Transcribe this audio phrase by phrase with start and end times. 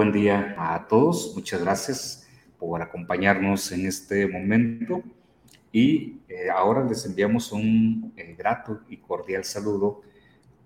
[0.00, 1.34] Buen día a todos.
[1.34, 2.26] Muchas gracias
[2.58, 5.02] por acompañarnos en este momento.
[5.72, 10.00] Y eh, ahora les enviamos un eh, grato y cordial saludo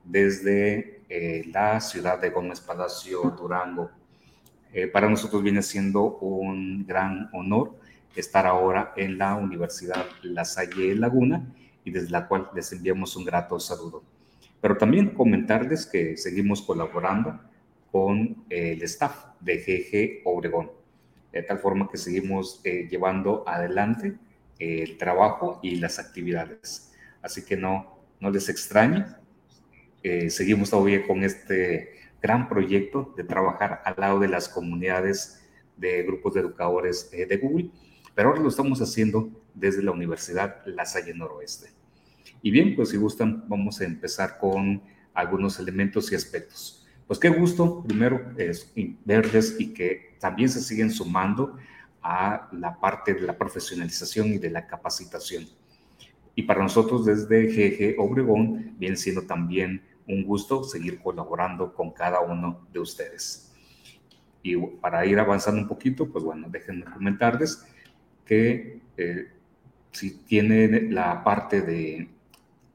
[0.04, 3.90] desde eh, la ciudad de Gómez Palacio, Durango.
[4.92, 7.74] para nosotros viene siendo un gran honor
[8.14, 11.44] estar ahora en la Universidad La Salle Laguna
[11.84, 14.04] y desde la cual les enviamos un grato saludo.
[14.60, 17.40] Pero también comentarles que seguimos colaborando
[17.94, 20.72] con el staff de GG Obregón,
[21.30, 24.16] de tal forma que seguimos eh, llevando adelante
[24.58, 26.92] el trabajo y las actividades.
[27.22, 29.04] Así que no, no les extrañe,
[30.02, 36.02] eh, seguimos todavía con este gran proyecto de trabajar al lado de las comunidades de
[36.02, 37.70] grupos de educadores eh, de Google,
[38.12, 41.68] pero ahora lo estamos haciendo desde la Universidad La Salle Noroeste.
[42.42, 44.82] Y bien, pues si gustan, vamos a empezar con
[45.14, 46.83] algunos elementos y aspectos.
[47.06, 48.72] Pues qué gusto, primero, es
[49.04, 51.56] verles y que también se siguen sumando
[52.02, 55.46] a la parte de la profesionalización y de la capacitación.
[56.34, 62.20] Y para nosotros desde GG Obregón viene siendo también un gusto seguir colaborando con cada
[62.20, 63.52] uno de ustedes.
[64.42, 67.66] Y para ir avanzando un poquito, pues bueno, déjenme comentarles
[68.26, 69.28] que eh,
[69.92, 72.08] si tienen la parte de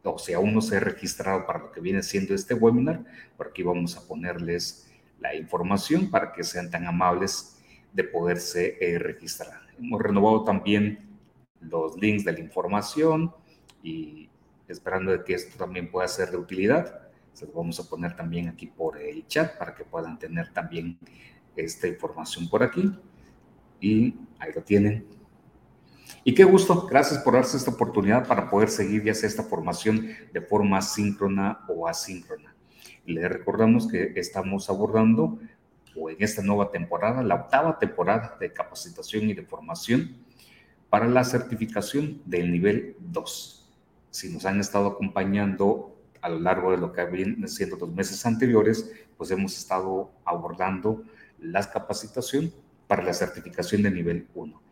[0.03, 3.03] o si aún no se ha registrado para lo que viene siendo este webinar,
[3.37, 4.89] por aquí vamos a ponerles
[5.19, 7.57] la información para que sean tan amables
[7.93, 9.61] de poderse eh, registrar.
[9.77, 11.09] Hemos renovado también
[11.59, 13.33] los links de la información
[13.83, 14.29] y
[14.67, 17.09] esperando de que esto también pueda ser de utilidad.
[17.33, 20.97] Se los vamos a poner también aquí por el chat para que puedan tener también
[21.55, 22.91] esta información por aquí.
[23.81, 25.05] Y ahí lo tienen
[26.29, 30.41] y qué gusto, gracias por darse esta oportunidad para poder seguir ya esta formación de
[30.41, 32.53] forma síncrona o asíncrona.
[33.07, 35.39] Le recordamos que estamos abordando
[35.95, 40.17] o en esta nueva temporada, la octava temporada de capacitación y de formación
[40.91, 43.67] para la certificación del nivel 2.
[44.11, 48.23] Si nos han estado acompañando a lo largo de lo que vienen siendo los meses
[48.27, 51.01] anteriores, pues hemos estado abordando
[51.39, 52.53] la capacitación
[52.85, 54.68] para la certificación de nivel 1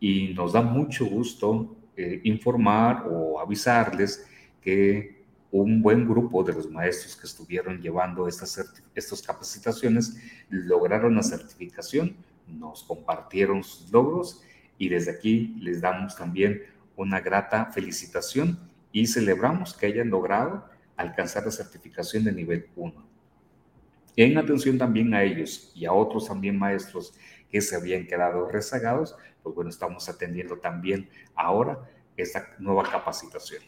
[0.00, 4.26] y nos da mucho gusto eh, informar o avisarles
[4.60, 10.16] que un buen grupo de los maestros que estuvieron llevando estas, estas capacitaciones
[10.50, 12.16] lograron la certificación,
[12.48, 14.42] nos compartieron sus logros
[14.78, 16.62] y desde aquí les damos también
[16.96, 18.58] una grata felicitación
[18.92, 20.64] y celebramos que hayan logrado
[20.96, 23.14] alcanzar la certificación de nivel 1.
[24.16, 27.14] En atención también a ellos y a otros también maestros
[27.50, 31.78] que se habían quedado rezagados, pues bueno, estamos atendiendo también ahora
[32.16, 33.62] esta nueva capacitación.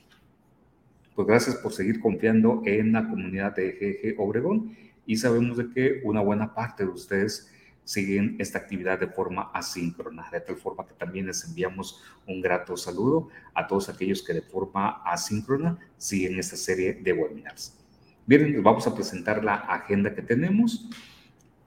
[1.15, 4.77] Pues gracias por seguir confiando en la comunidad de GG Obregón
[5.07, 7.53] y sabemos de que una buena parte de ustedes
[7.85, 12.77] siguen esta actividad de forma asíncrona, de tal forma que también les enviamos un grato
[12.77, 17.79] saludo a todos aquellos que de forma asíncrona siguen esta serie de webinars.
[18.27, 20.91] Bien, les vamos a presentar la agenda que tenemos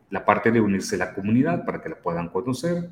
[0.09, 2.89] la parte de unirse a la comunidad para que la puedan conocer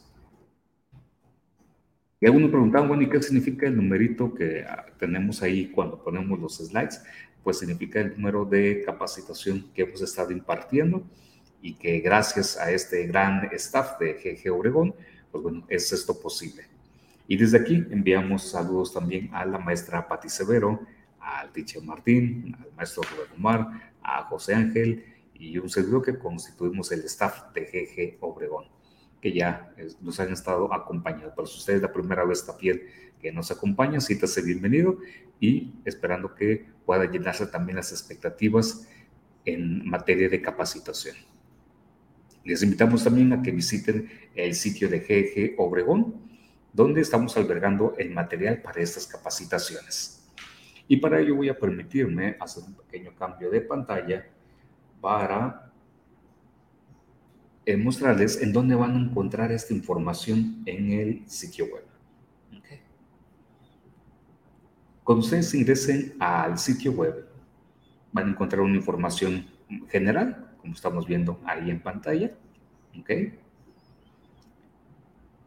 [2.20, 6.38] Y algunos preguntaban, bueno, ¿y qué significa el numerito que ah, tenemos ahí cuando ponemos
[6.38, 7.02] los slides?
[7.42, 11.02] Pues significa el número de capacitación que hemos estado impartiendo
[11.62, 14.94] y que gracias a este gran staff de GG Obregón,
[15.32, 16.64] pues bueno, es esto posible.
[17.26, 20.80] Y desde aquí enviamos saludos también a la maestra Pati Severo,
[21.20, 26.92] al teacher Martín, al maestro Roberto Omar, a José Ángel y un servidor que constituimos
[26.92, 28.66] el staff de GG Obregón,
[29.20, 31.32] que ya nos han estado acompañando.
[31.34, 32.82] Pero si usted es la primera vez también
[33.20, 34.98] que nos acompaña, siéntase bienvenido
[35.38, 38.88] y esperando que pueda llenarse también las expectativas
[39.44, 41.16] en materia de capacitación.
[42.44, 46.30] Les invitamos también a que visiten el sitio de GG Obregón,
[46.72, 50.28] donde estamos albergando el material para estas capacitaciones.
[50.88, 54.26] Y para ello voy a permitirme hacer un pequeño cambio de pantalla
[55.00, 55.69] para
[57.66, 61.84] eh, mostrarles en dónde van a encontrar esta información en el sitio web.
[65.04, 67.26] Cuando ustedes ingresen al sitio web,
[68.12, 69.44] van a encontrar una información
[69.88, 72.30] general, como estamos viendo ahí en pantalla.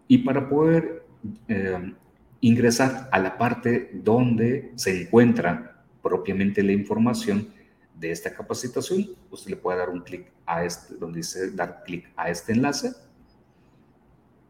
[0.08, 1.06] Y para poder
[1.48, 1.94] eh,
[2.42, 7.48] ingresar a la parte donde se encuentra propiamente la información
[7.96, 12.12] de esta capacitación, usted le puede dar un clic a este, donde dice dar clic
[12.16, 12.94] a este enlace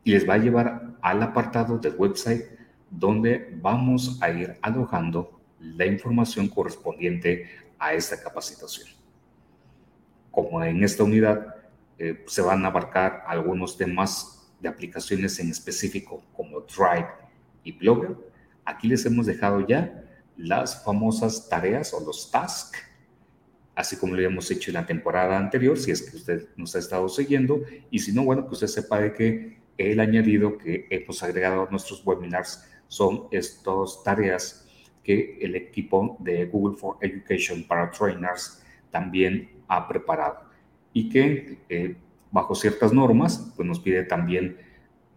[0.03, 2.45] y les va a llevar al apartado del website
[2.89, 7.49] donde vamos a ir alojando la información correspondiente
[7.79, 8.87] a esta capacitación.
[10.31, 11.55] Como en esta unidad
[11.97, 17.07] eh, se van a abarcar algunos temas de aplicaciones en específico como Drive
[17.63, 18.15] y Blogger,
[18.65, 20.03] aquí les hemos dejado ya
[20.37, 22.79] las famosas tareas o los tasks,
[23.75, 26.79] así como lo habíamos hecho en la temporada anterior, si es que usted nos ha
[26.79, 31.23] estado siguiendo, y si no, bueno, que usted sepa de que el añadido que hemos
[31.23, 34.67] agregado a nuestros webinars son estas tareas
[35.03, 40.43] que el equipo de Google for Education para Trainers también ha preparado.
[40.93, 41.95] Y que eh,
[42.31, 44.57] bajo ciertas normas pues nos pide también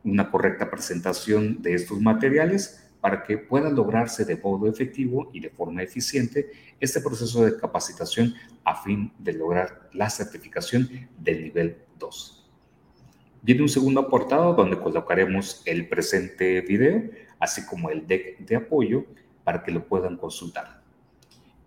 [0.02, 5.48] una correcta presentación de estos materiales para que pueda lograrse de modo efectivo y de
[5.48, 6.50] forma eficiente
[6.80, 12.50] este proceso de capacitación a fin de lograr la certificación del nivel 2.
[13.42, 17.04] Viene un segundo apartado donde colocaremos el presente video
[17.38, 19.04] así como el deck de apoyo
[19.44, 20.82] para que lo puedan consultar.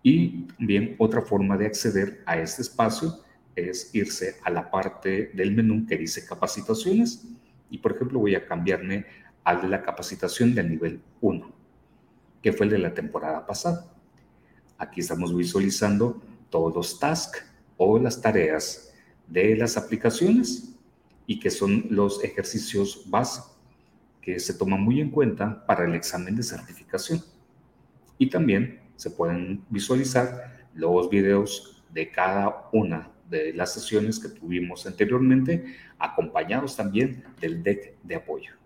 [0.04, 3.14] Y bien, otra forma de acceder a este espacio
[3.56, 7.30] es irse a la parte del menú que dice capacitaciones
[7.70, 9.06] y por ejemplo voy a cambiarme
[9.44, 11.52] al de la capacitación del nivel 1,
[12.42, 13.86] que fue el de la temporada pasada.
[14.78, 17.46] Aquí estamos visualizando todos los tasks
[17.78, 18.94] o las tareas
[19.28, 20.76] de las aplicaciones
[21.26, 23.60] y que son los ejercicios básicos
[24.22, 27.24] que se toma muy en cuenta para el examen de certificación.
[28.18, 34.86] Y también se pueden visualizar los videos de cada una de las sesiones que tuvimos
[34.86, 38.59] anteriormente, acompañados también del deck de apoyo.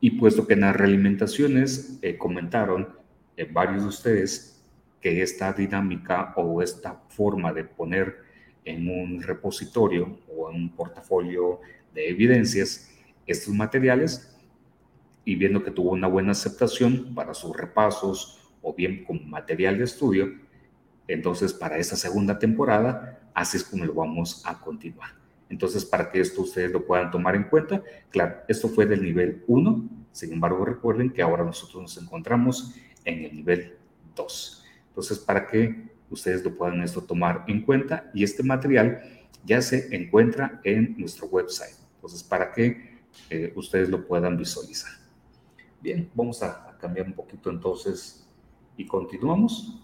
[0.00, 2.88] Y puesto que en las realimentaciones eh, comentaron
[3.36, 4.64] eh, varios de ustedes
[5.00, 8.16] que esta dinámica o esta forma de poner
[8.64, 11.60] en un repositorio o en un portafolio
[11.94, 12.90] de evidencias
[13.26, 14.36] estos materiales
[15.24, 19.84] y viendo que tuvo una buena aceptación para sus repasos o bien como material de
[19.84, 20.32] estudio,
[21.08, 25.25] entonces para esta segunda temporada, así es como lo vamos a continuar.
[25.48, 29.44] Entonces, para que esto ustedes lo puedan tomar en cuenta, claro, esto fue del nivel
[29.46, 32.74] 1, sin embargo, recuerden que ahora nosotros nos encontramos
[33.04, 33.76] en el nivel
[34.14, 34.64] 2.
[34.88, 39.02] Entonces, para que ustedes lo puedan esto tomar en cuenta y este material
[39.44, 41.76] ya se encuentra en nuestro website.
[41.96, 42.96] Entonces, para que
[43.30, 44.92] eh, ustedes lo puedan visualizar.
[45.80, 48.28] Bien, vamos a, cambiar un poquito entonces
[48.76, 49.82] y continuamos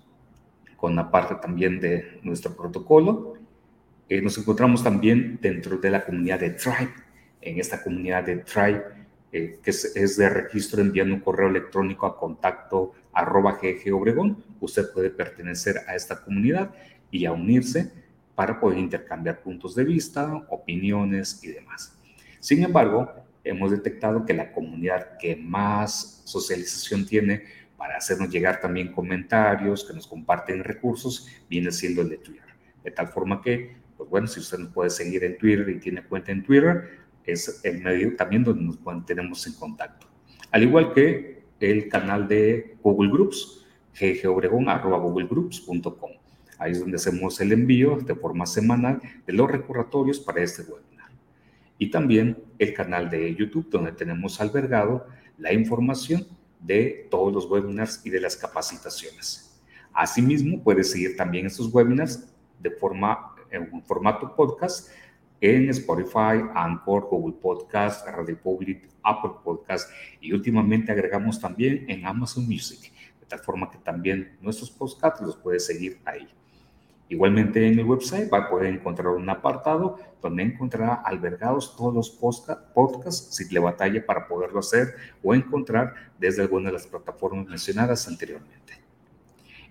[0.77, 3.35] con la parte también de nuestro protocolo.
[4.13, 6.93] Eh, nos encontramos también dentro de la comunidad de Tribe.
[7.41, 8.85] En esta comunidad de Tribe,
[9.33, 13.59] eh, que es, de registro enviando un correo electrónico a contacto arroba
[13.91, 16.75] Obregón, usted puede pertenecer a esta comunidad
[17.11, 17.91] y a unirse
[18.35, 21.99] para poder intercambiar puntos de vista, opiniones y demás.
[22.39, 23.11] Sin embargo,
[23.43, 27.45] hemos detectado que la comunidad que más socialización tiene
[27.79, 32.53] para hacernos llegar también comentarios, que nos comparten recursos, viene siendo el de Twitter.
[32.85, 36.03] De tal forma que, pues bueno, si usted nos puede seguir en Twitter y tiene
[36.03, 40.09] cuenta en Twitter, es el medio también donde nos tenemos en contacto.
[40.51, 46.11] Al igual que el canal de Google Groups, ggobregón.googlegroups.com.
[46.59, 50.83] Ahí es donde hacemos el envío de forma semanal de los recordatorios para este web
[51.79, 55.05] y también el canal de YouTube donde tenemos albergado
[55.37, 56.29] la información
[56.61, 59.61] de todos los webinars y de las capacitaciones.
[59.93, 62.29] Asimismo, puedes seguir también estos webinars
[62.61, 64.91] de forma en un formato podcast
[65.41, 69.91] en Spotify, Anchor, Google Podcast, Radio Public, Apple Podcast
[70.21, 75.37] y últimamente agregamos también en Amazon Music, de tal forma que también nuestros podcasts los
[75.37, 76.29] puedes seguir ahí.
[77.09, 82.09] Igualmente en el website va a poder encontrar un apartado donde encontrará albergados todos los
[82.09, 88.09] podcasts si le batalla para poderlo hacer o encontrar desde alguna de las plataformas mencionadas
[88.09, 88.81] anteriormente.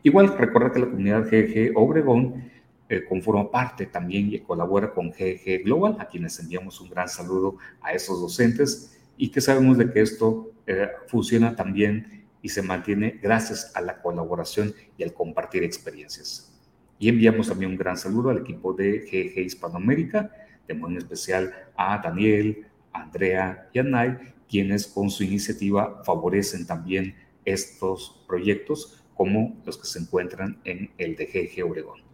[0.04, 2.51] Igual recuerda que la comunidad GG Obregón
[2.92, 7.56] eh, conforma parte también y colabora con GG Global, a quienes enviamos un gran saludo
[7.82, 13.18] a esos docentes y que sabemos de que esto eh, funciona también y se mantiene
[13.24, 16.52] gracias a la colaboración y al compartir experiencias.
[17.00, 20.30] Y enviamos también un gran saludo al equipo de GG Hispanoamérica,
[20.68, 24.18] de modo especial a Daniel, Andrea y Anay,
[24.50, 31.16] quienes con su iniciativa favorecen también estos proyectos como los que se encuentran en el
[31.16, 32.11] de GG Oregón.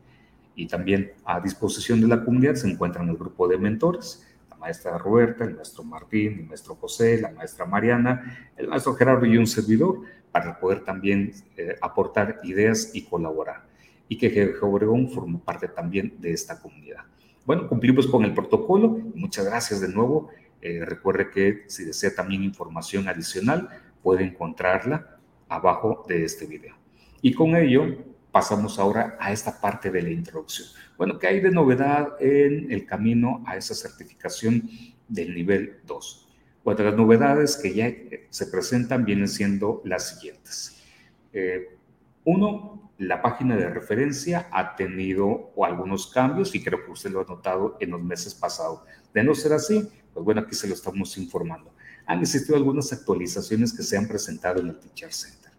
[0.57, 4.97] Y también a disposición de la comunidad se encuentran el grupo de mentores, la maestra
[4.97, 9.45] Roberta, el maestro Martín, el maestro José, la maestra Mariana, el maestro Gerardo y un
[9.45, 13.67] servidor, para poder también eh, aportar ideas y colaborar.
[14.09, 17.03] Y que GG Oregón forma parte también de esta comunidad.
[17.45, 18.99] Bueno, cumplimos con el protocolo.
[19.13, 20.31] Muchas gracias de nuevo.
[20.59, 23.69] Eh, recuerde que si desea también información adicional,
[24.01, 26.75] puede encontrarla abajo de este video.
[27.21, 27.95] Y con ello
[28.31, 30.67] pasamos ahora a esta parte de la introducción.
[30.97, 34.69] Bueno, ¿qué hay de novedad en el camino a esa certificación
[35.07, 36.27] del nivel 2?
[36.63, 37.93] Bueno, las novedades que ya
[38.29, 40.83] se presentan vienen siendo las siguientes.
[41.31, 41.77] Eh,
[42.25, 47.25] uno, la página de referencia ha tenido algunos cambios y creo que usted lo ha
[47.25, 48.81] notado en los meses pasados.
[49.13, 51.71] De no ser así, pues bueno, aquí se lo estamos informando.
[52.05, 55.51] Han existido algunas actualizaciones que se han presentado en el Teacher Center.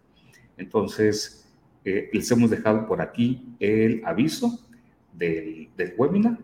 [0.57, 1.38] Entonces,
[1.85, 4.59] eh, les hemos dejado por aquí el aviso
[5.13, 6.37] del, webinar.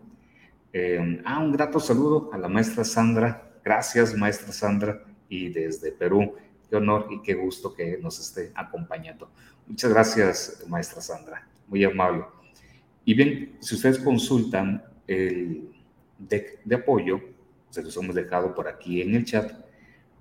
[0.72, 3.58] Eh, ah, un grato saludo a la maestra Sandra.
[3.64, 6.34] Gracias, maestra Sandra, y desde Perú.
[6.68, 9.30] Qué honor y qué gusto que nos esté acompañando.
[9.66, 11.46] Muchas gracias, maestra Sandra.
[11.68, 12.24] Muy amable.
[13.04, 15.70] Y bien, si ustedes consultan el
[16.18, 17.20] deck de apoyo,
[17.70, 19.52] se los hemos dejado por aquí en el chat,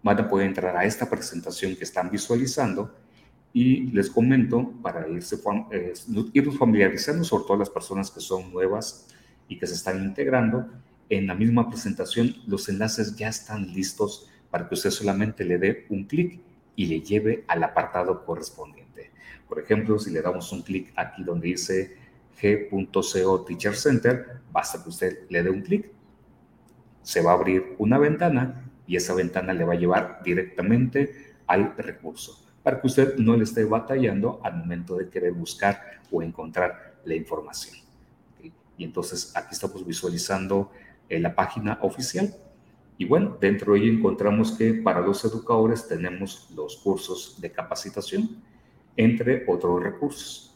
[0.04, 2.94] van a poder entrar a esta presentación que están visualizando
[3.56, 5.38] y les comento para irse,
[5.72, 5.94] eh,
[6.34, 9.08] irnos familiarizando, sobre todo las personas que son nuevas
[9.48, 10.68] y que se están integrando,
[11.08, 15.86] en la misma presentación los enlaces ya están listos para que usted solamente le dé
[15.88, 16.42] un clic
[16.76, 19.12] y le lleve al apartado correspondiente.
[19.48, 21.96] Por ejemplo, si le damos un clic aquí donde dice
[22.42, 25.90] g.co Teacher Center, basta que usted le dé un clic,
[27.04, 31.74] se va a abrir una ventana y esa ventana le va a llevar directamente al
[31.78, 36.96] recurso para que usted no le esté batallando al momento de querer buscar o encontrar
[37.06, 37.76] la información.
[38.76, 40.72] Y entonces aquí estamos visualizando
[41.08, 42.36] eh, la página oficial.
[42.98, 48.42] Y bueno, dentro de ello encontramos que para los educadores tenemos los cursos de capacitación,
[48.98, 50.56] entre otros recursos.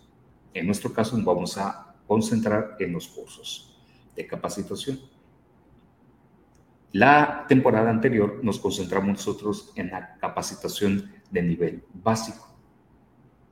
[0.56, 3.80] En nuestro caso nos vamos a concentrar en los cursos
[4.16, 5.00] de capacitación.
[6.92, 12.48] La temporada anterior nos concentramos nosotros en la capacitación de nivel básico,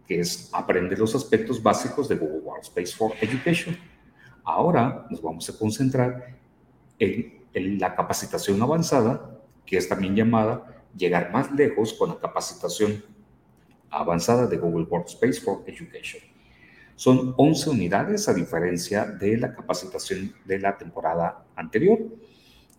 [0.08, 3.78] que es aprender los aspectos básicos de Google Workspace for Education.
[4.44, 6.38] Ahora nos vamos a concentrar
[7.00, 7.38] en,
[7.80, 13.04] la capacitación avanzada, que es también llamada llegar más lejos con la capacitación
[13.90, 16.22] avanzada de Google Workspace for Education.
[16.96, 22.00] Son 11 unidades a diferencia de la capacitación de la temporada anterior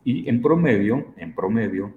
[0.04, 1.94] y en promedio, en promedio,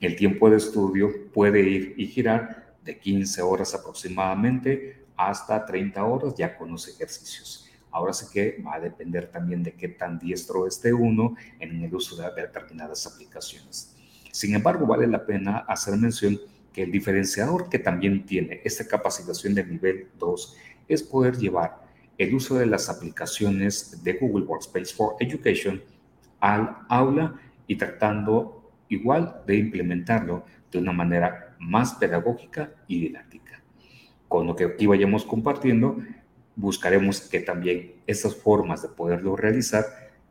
[0.00, 6.34] el tiempo de estudio puede ir y girar de 15 horas aproximadamente hasta 30 horas
[6.36, 7.70] ya con los ejercicios.
[7.90, 11.94] Ahora sí que va a depender también de qué tan diestro esté uno en el
[11.94, 13.94] uso de determinadas aplicaciones.
[14.32, 16.38] Sin embargo, vale la pena hacer mención
[16.72, 20.56] que el diferenciador que también tiene esta capacitación de nivel 2
[20.88, 21.84] es poder llevar
[22.18, 25.80] el uso de las aplicaciones de Google Workspace for Education
[26.40, 28.53] al aula y tratando
[28.88, 33.62] igual de implementarlo de una manera más pedagógica y didáctica.
[34.28, 35.98] Con lo que aquí vayamos compartiendo,
[36.56, 39.84] buscaremos que también esas formas de poderlo realizar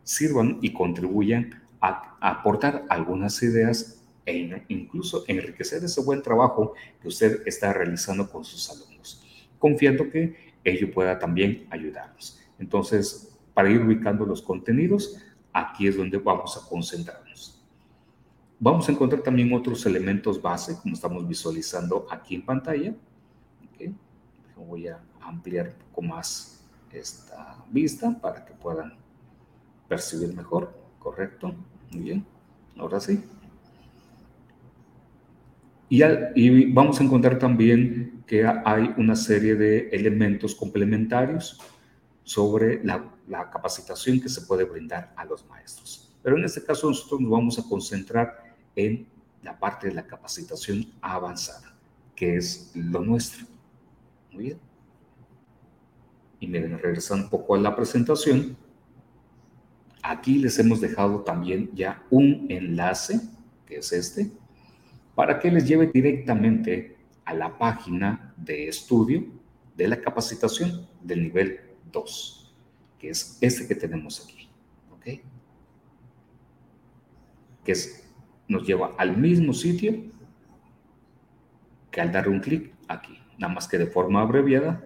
[0.04, 7.42] sirvan y contribuyan a, aportar algunas ideas e incluso enriquecer ese buen trabajo que usted
[7.46, 9.22] está realizando con sus alumnos,
[9.60, 12.40] confiando que ello pueda también ayudarnos.
[12.58, 17.23] Entonces, para ir ubicando los contenidos, aquí es donde vamos a concentrarnos.
[18.66, 22.96] Vamos a encontrar también otros elementos base, como estamos visualizando aquí en pantalla.
[24.56, 28.94] Voy a ampliar un poco más esta vista para que puedan
[29.90, 30.74] percibir mejor.
[30.98, 31.54] Correcto.
[31.92, 32.26] Muy bien.
[32.78, 33.22] Ahora sí.
[35.90, 41.60] Y, y, vamos a encontrar también que hay una serie de elementos complementarios
[42.24, 46.16] sobre la, la, capacitación que se puede brindar a los maestros.
[46.24, 48.43] Pero en este caso nosotros nos vamos a concentrar
[48.76, 49.08] en
[49.42, 51.76] la parte de la capacitación avanzada,
[52.16, 53.46] que es lo nuestro.
[54.32, 54.60] Muy bien.
[56.40, 58.58] Y miren, regresando un poco a la presentación,
[60.02, 63.22] aquí les hemos dejado también ya un enlace,
[63.66, 64.32] que es este,
[65.16, 69.26] para que les lleve directamente a la página de estudio
[69.76, 71.60] de la capacitación del nivel
[71.92, 72.54] 2,
[73.00, 74.50] que es este que tenemos aquí.
[74.92, 75.22] ¿Ok?
[77.64, 78.03] Que es,
[78.48, 79.94] nos lleva al mismo sitio
[81.92, 84.84] que al dar un clic aquí, nada más que de forma abreviada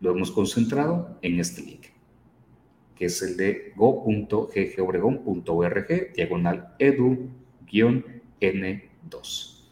[0.00, 1.86] lo hemos concentrado en este link,
[2.96, 9.62] que es el de go.ggobregón.org, diagonal edu-n2.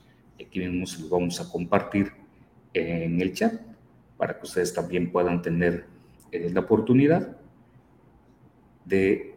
[0.40, 2.12] Aquí mismo se lo vamos a compartir
[2.72, 3.60] en el chat
[4.16, 5.86] para que ustedes también puedan tener
[6.30, 7.36] eh, la oportunidad
[8.84, 9.29] de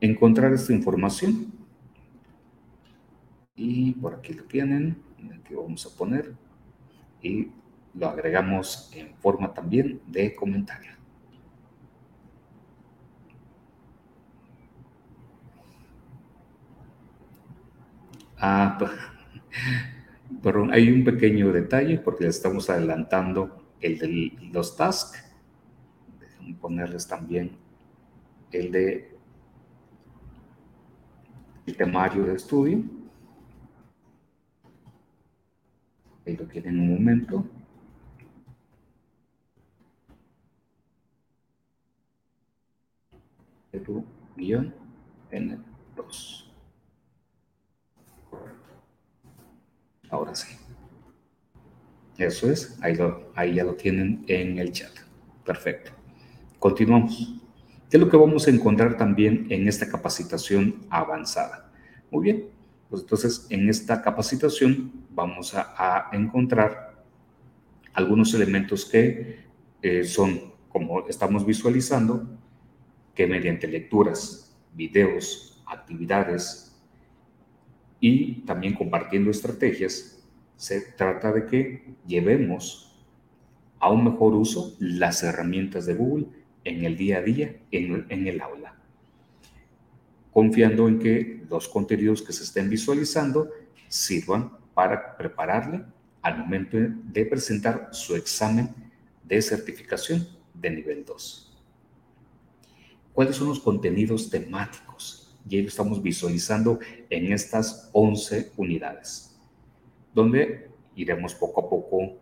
[0.00, 1.52] encontrar esta información.
[3.54, 4.96] Y por aquí lo tienen,
[5.40, 6.34] aquí vamos a poner.
[7.22, 7.50] Y
[7.94, 10.92] lo agregamos en forma también de comentario.
[18.38, 18.78] Ah,
[20.42, 25.24] perdón, hay un pequeño detalle porque le estamos adelantando el de los tasks.
[26.60, 27.56] Ponerles también
[28.52, 29.15] el de
[31.66, 32.82] el temario de estudio.
[36.26, 37.44] Ahí lo tienen un momento.
[44.36, 44.74] guion
[45.30, 46.44] N2.
[50.10, 50.56] Ahora sí.
[52.18, 52.96] Eso es, ahí,
[53.34, 54.92] ahí ya lo tienen en el chat.
[55.44, 55.92] Perfecto.
[56.58, 57.45] Continuamos.
[57.96, 61.72] ¿Qué es lo que vamos a encontrar también en esta capacitación avanzada?
[62.10, 62.44] Muy bien,
[62.90, 67.02] pues entonces en esta capacitación vamos a, encontrar
[67.94, 69.46] algunos elementos que
[69.80, 72.28] eh, son, como estamos visualizando,
[73.14, 76.76] que mediante lecturas, videos, actividades
[77.98, 80.22] y también compartiendo estrategias,
[80.56, 82.94] se trata de que llevemos
[83.78, 86.26] a un mejor uso las herramientas de Google
[86.66, 88.74] en el día a día, en, el aula,
[90.32, 93.50] confiando en que los contenidos que se estén visualizando
[93.88, 95.82] sirvan para prepararle
[96.22, 98.74] al momento de presentar su examen
[99.22, 101.46] de certificación de nivel 2
[103.16, 105.34] cuáles son los contenidos temáticos.
[105.48, 109.34] Y ahí lo estamos visualizando en estas 11 unidades,
[110.12, 112.18] donde iremos poco a poco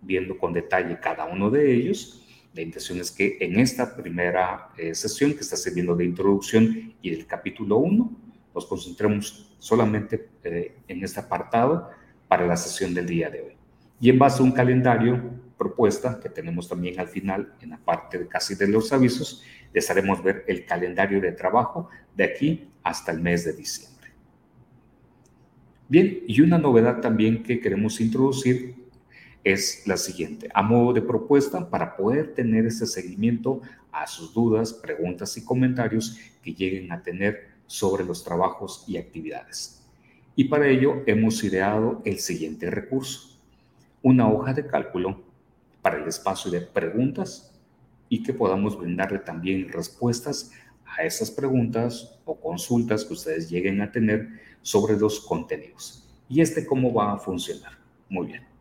[0.00, 2.24] viendo con detalle cada uno de ellos.
[2.58, 7.10] La intención es que en esta primera eh, sesión que está sirviendo de introducción y
[7.10, 8.10] del capítulo 1,
[8.52, 11.88] nos concentremos solamente eh, en este apartado
[12.26, 13.52] para la sesión del día de hoy.
[14.00, 15.22] Y en base a un calendario
[15.56, 19.88] propuesta que tenemos también al final en la parte de casi de los avisos, les
[19.88, 24.08] haremos ver el calendario de trabajo de aquí hasta el mes de diciembre.
[25.86, 28.77] Bien, y una novedad también que queremos introducir
[29.44, 30.48] es la siguiente.
[30.54, 33.60] A modo de propuesta, para poder tener ese seguimiento
[33.92, 39.82] a sus dudas, preguntas y comentarios que lleguen a tener sobre los trabajos y actividades.
[40.36, 43.38] Y para ello hemos ideado el siguiente recurso.
[44.02, 45.20] Una hoja de cálculo
[45.82, 47.52] para el espacio de preguntas
[48.08, 50.52] y que podamos brindarle también respuestas
[50.84, 54.28] a esas preguntas o consultas que ustedes lleguen a tener
[54.62, 56.06] sobre los contenidos.
[56.28, 57.72] ¿Y este cómo va a funcionar?
[58.08, 58.57] Muy bien.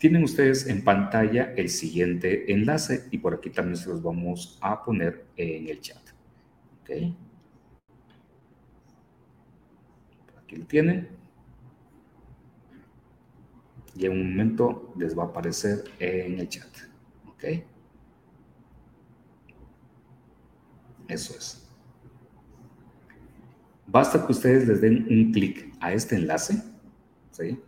[0.00, 4.82] Tienen ustedes en pantalla el siguiente enlace y por aquí también se los vamos a
[4.82, 6.00] poner en el chat.
[6.80, 6.90] ¿Ok?
[10.42, 11.06] Aquí lo tienen
[13.94, 16.70] y en un momento les va a aparecer en el chat.
[17.28, 17.44] ¿Ok?
[21.08, 21.68] Eso es.
[23.86, 26.54] Basta que ustedes les den un clic a este enlace,
[27.32, 27.60] ¿sí?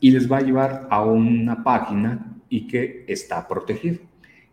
[0.00, 3.98] Y les va a llevar a una página y que está protegida.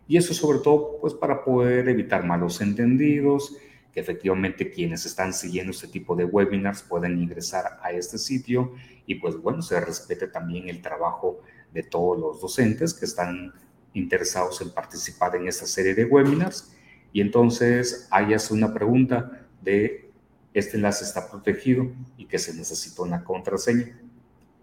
[0.07, 3.55] Y eso sobre todo, pues para poder evitar malos entendidos,
[3.93, 8.73] que efectivamente quienes están siguiendo este tipo de webinars pueden ingresar a este sitio
[9.05, 13.53] y pues bueno, se respete también el trabajo de todos los docentes que están
[13.93, 16.73] interesados en participar en esta serie de webinars.
[17.11, 20.09] Y entonces hayas una pregunta de
[20.53, 23.99] este enlace está protegido y que se necesita una contraseña.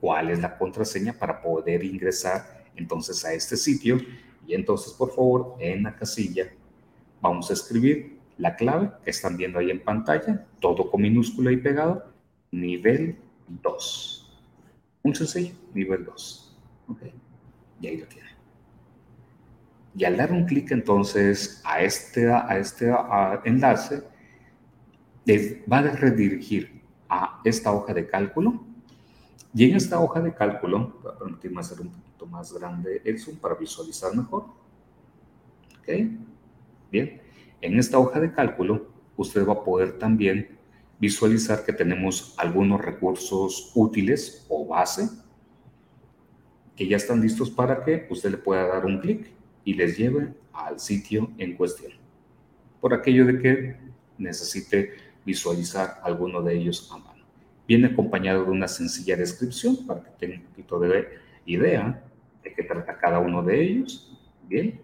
[0.00, 3.98] ¿Cuál es la contraseña para poder ingresar entonces a este sitio?
[4.46, 6.50] Y entonces, por favor, en la casilla
[7.20, 11.58] vamos a escribir la clave que están viendo ahí en pantalla, todo con minúscula y
[11.58, 12.10] pegado,
[12.50, 14.40] nivel 2.
[15.02, 16.58] Un sencillo, nivel 2.
[16.88, 17.02] Ok,
[17.80, 18.30] y ahí lo tiene.
[19.94, 22.90] Y al dar un clic entonces a este, a este
[23.44, 24.02] enlace,
[25.70, 28.64] va a redirigir a esta hoja de cálculo.
[29.52, 33.18] Y en esta hoja de cálculo, voy a permitirme hacer un poquito más grande el
[33.18, 34.44] zoom para visualizar mejor.
[35.80, 35.88] ¿Ok?
[36.90, 37.20] Bien.
[37.60, 38.86] En esta hoja de cálculo,
[39.16, 40.58] usted va a poder también
[40.98, 45.08] visualizar que tenemos algunos recursos útiles o base
[46.76, 49.30] que ya están listos para que usted le pueda dar un clic
[49.64, 51.92] y les lleve al sitio en cuestión.
[52.80, 53.76] Por aquello de que
[54.16, 54.92] necesite
[55.24, 57.09] visualizar alguno de ellos a.
[57.70, 61.06] Viene acompañado de una sencilla descripción para que tenga un poquito de
[61.46, 62.02] idea
[62.42, 64.12] de qué trata cada uno de ellos.
[64.48, 64.80] Bien.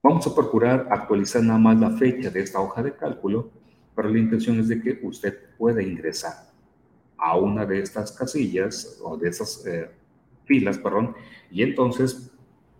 [0.00, 3.50] Vamos a procurar actualizar nada más la fecha de esta hoja de cálculo,
[3.96, 6.52] pero la intención es de que usted pueda ingresar
[7.16, 9.90] a una de estas casillas o de esas eh,
[10.44, 11.16] filas, perdón,
[11.50, 12.30] y entonces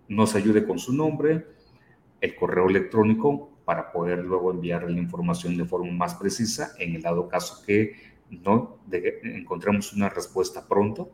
[0.06, 1.44] nos ayude con su nombre,
[2.20, 7.02] el correo electrónico para poder luego enviar la información de forma más precisa en el
[7.02, 7.94] dado caso que
[8.30, 11.10] no encontremos una respuesta pronto.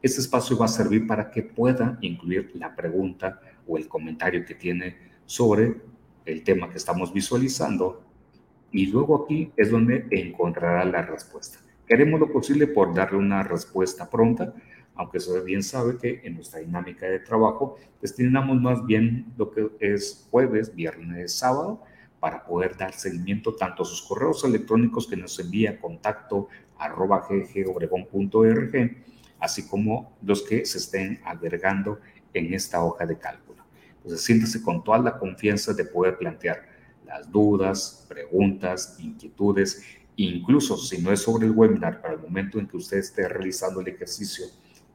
[0.00, 4.54] Este espacio va a servir para que pueda incluir la pregunta o el comentario que
[4.54, 5.74] tiene sobre
[6.24, 8.02] el tema que estamos visualizando
[8.72, 11.58] y luego aquí es donde encontrará la respuesta.
[11.86, 14.54] Queremos lo posible por darle una respuesta pronta,
[14.94, 19.70] aunque usted bien sabe que en nuestra dinámica de trabajo destinamos más bien lo que
[19.80, 21.82] es jueves, viernes, sábado,
[22.20, 28.96] para poder dar seguimiento tanto a sus correos electrónicos que nos envía contacto arroba ggobregón.org,
[29.38, 31.98] así como los que se estén agregando
[32.32, 33.62] en esta hoja de cálculo.
[33.96, 36.66] Entonces siéntese con toda la confianza de poder plantear
[37.06, 39.82] las dudas, preguntas, inquietudes,
[40.16, 43.80] incluso si no es sobre el webinar, para el momento en que usted esté realizando
[43.80, 44.46] el ejercicio,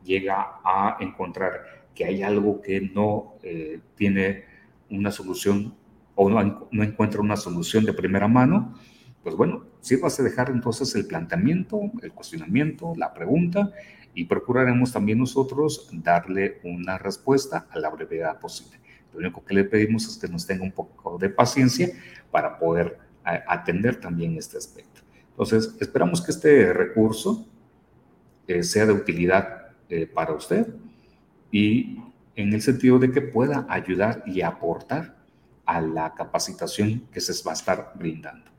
[0.10, 4.43] llega a encontrar que hay algo que no eh, tiene
[4.89, 5.76] una solución
[6.15, 8.74] o no, no, encuentra una solución de primera mano,
[9.22, 13.72] pues bueno, sí vas a dejar entonces el planteamiento, el cuestionamiento, la pregunta
[14.15, 18.80] y procuraremos también nosotros darle una respuesta a la brevedad posible.
[19.13, 21.89] Lo único que le pedimos es que nos tenga un poco de paciencia
[22.32, 25.02] para poder eh, atender también este aspecto.
[25.30, 27.48] Entonces, esperamos que este recurso
[28.48, 29.59] eh, sea de utilidad
[29.89, 30.67] eh, para usted
[31.52, 31.97] y
[32.36, 35.17] en el sentido de que pueda ayudar y aportar
[35.65, 38.49] a la capacitación que se va a estar brindando.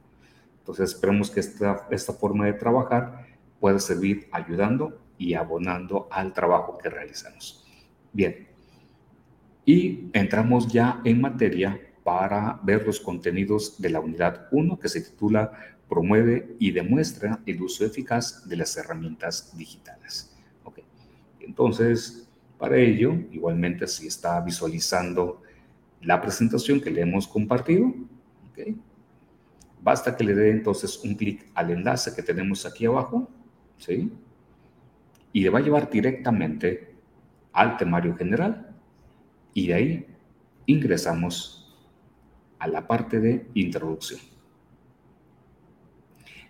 [0.59, 3.27] Entonces esperemos que esta, esta forma de trabajar
[3.59, 7.65] pueda servir ayudando y abonando al trabajo que realizamos.
[8.13, 8.49] Bien,
[9.65, 15.03] y entramos ya en materia para ver los contenidos de la unidad 1 que se
[15.03, 15.53] titula
[15.89, 20.30] Promueve y demuestra el uso eficaz de las herramientas digitales.
[21.51, 25.43] Entonces, para ello, igualmente si está visualizando
[26.01, 27.93] la presentación que le hemos compartido,
[29.83, 33.29] basta que le dé entonces un clic al enlace que tenemos aquí abajo,
[33.79, 34.13] ¿sí?
[35.33, 36.95] Y le va a llevar directamente
[37.53, 38.73] al temario general
[39.53, 40.07] y de ahí
[40.67, 41.77] ingresamos
[42.61, 44.21] a la parte de introducción.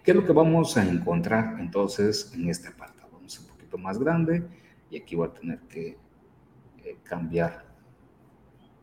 [0.04, 3.00] ¿Qué es lo que vamos a encontrar entonces en esta parte?
[3.10, 4.59] Vamos un poquito más grande
[4.90, 5.96] y aquí voy a tener que
[6.85, 7.64] eh, cambiar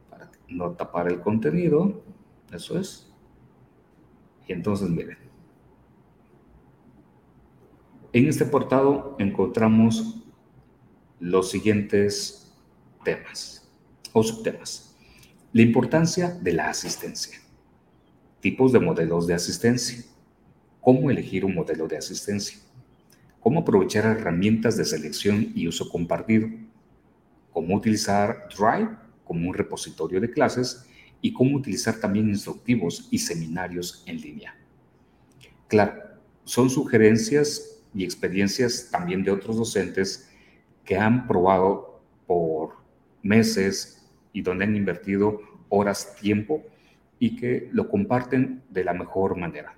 [0.10, 2.02] para no tapar el contenido,
[2.52, 3.12] eso es.
[4.48, 5.18] Y entonces miren,
[8.14, 10.24] en este portado encontramos
[11.20, 12.56] los siguientes
[13.04, 13.70] temas
[14.14, 14.96] o subtemas.
[15.52, 17.40] La importancia de la asistencia.
[18.40, 20.04] Tipos de modelos de asistencia.
[20.80, 22.60] Cómo elegir un modelo de asistencia
[23.40, 26.50] cómo aprovechar herramientas de selección y uso compartido,
[27.52, 28.90] cómo utilizar Drive
[29.24, 30.86] como un repositorio de clases
[31.22, 34.56] y cómo utilizar también instructivos y seminarios en línea.
[35.68, 36.02] Claro,
[36.44, 40.30] son sugerencias y experiencias también de otros docentes
[40.86, 42.76] que han probado por
[43.22, 46.64] meses y donde han invertido horas, tiempo
[47.20, 49.76] y que lo comparten de la mejor manera.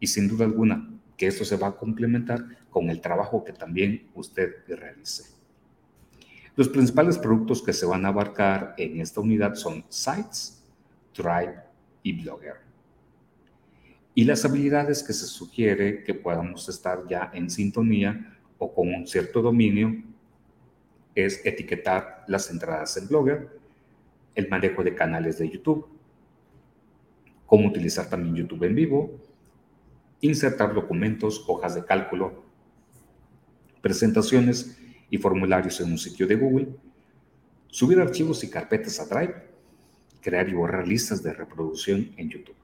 [0.00, 4.08] Y sin duda alguna, que esto se va a complementar con el trabajo que también
[4.14, 5.24] usted realice.
[6.56, 10.64] Los principales productos que se van a abarcar en esta unidad son Sites,
[11.14, 11.56] Drive
[12.02, 12.54] y Blogger.
[14.14, 19.06] Y las habilidades que se sugiere que podamos estar ya en sintonía o con un
[19.06, 20.02] cierto dominio
[21.14, 23.60] es etiquetar las entradas en Blogger,
[24.34, 25.86] el manejo de canales de YouTube,
[27.44, 29.29] cómo utilizar también YouTube en vivo,
[30.20, 32.44] insertar documentos, hojas de cálculo,
[33.80, 34.78] presentaciones
[35.08, 36.68] y formularios en un sitio de Google,
[37.68, 39.34] subir archivos y carpetas a Drive,
[40.20, 42.56] crear y borrar listas de reproducción en YouTube.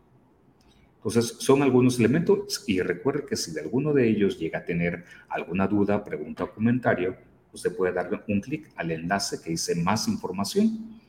[0.97, 5.05] Entonces, son algunos elementos y recuerde que si de alguno de ellos llega a tener
[5.29, 7.16] alguna duda, pregunta o comentario,
[7.53, 11.01] usted puede darle un clic al enlace que dice más información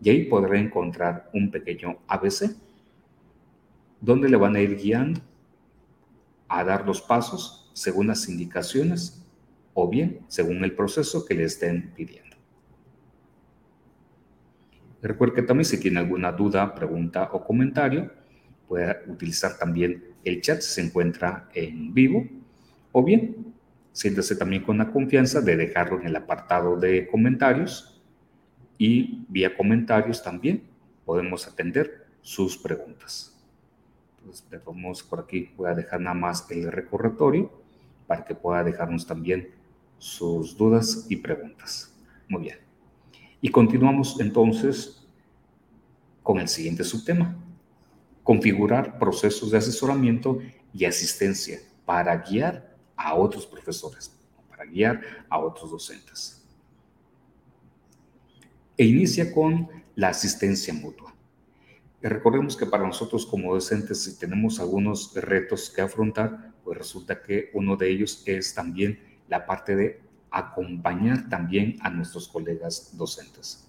[0.00, 2.56] y ahí podrá encontrar un pequeño ABC
[4.00, 5.20] donde le van a ir guiando
[6.58, 9.24] a dar los pasos según las indicaciones
[9.74, 12.36] o bien según el proceso que le estén pidiendo.
[15.00, 18.12] Recuerde que también si tiene alguna duda, pregunta o comentario,
[18.68, 22.24] puede utilizar también el chat si se encuentra en vivo
[22.92, 23.52] o bien
[23.92, 28.00] siéntese también con la confianza de dejarlo en el apartado de comentarios
[28.78, 30.62] y vía comentarios también
[31.04, 33.31] podemos atender sus preguntas.
[34.22, 37.50] Entonces, vamos por aquí, voy a dejar nada más el recorretorio
[38.06, 39.50] para que pueda dejarnos también
[39.98, 41.92] sus dudas y preguntas.
[42.28, 42.58] Muy bien.
[43.40, 45.04] Y continuamos entonces
[46.22, 47.36] con el siguiente subtema.
[48.22, 50.38] Configurar procesos de asesoramiento
[50.72, 54.16] y asistencia para guiar a otros profesores,
[54.48, 56.44] para guiar a otros docentes.
[58.76, 61.11] E inicia con la asistencia mutua.
[62.08, 67.50] Recordemos que para nosotros como docentes, si tenemos algunos retos que afrontar, pues resulta que
[67.54, 73.68] uno de ellos es también la parte de acompañar también a nuestros colegas docentes.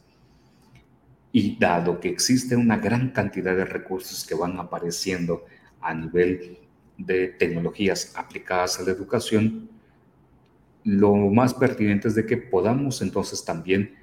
[1.31, 5.45] Y dado que existe una gran cantidad de recursos que van apareciendo
[5.81, 6.59] a nivel
[6.97, 9.69] de tecnologías aplicadas a la educación,
[10.83, 13.95] lo más pertinente es de que podamos entonces también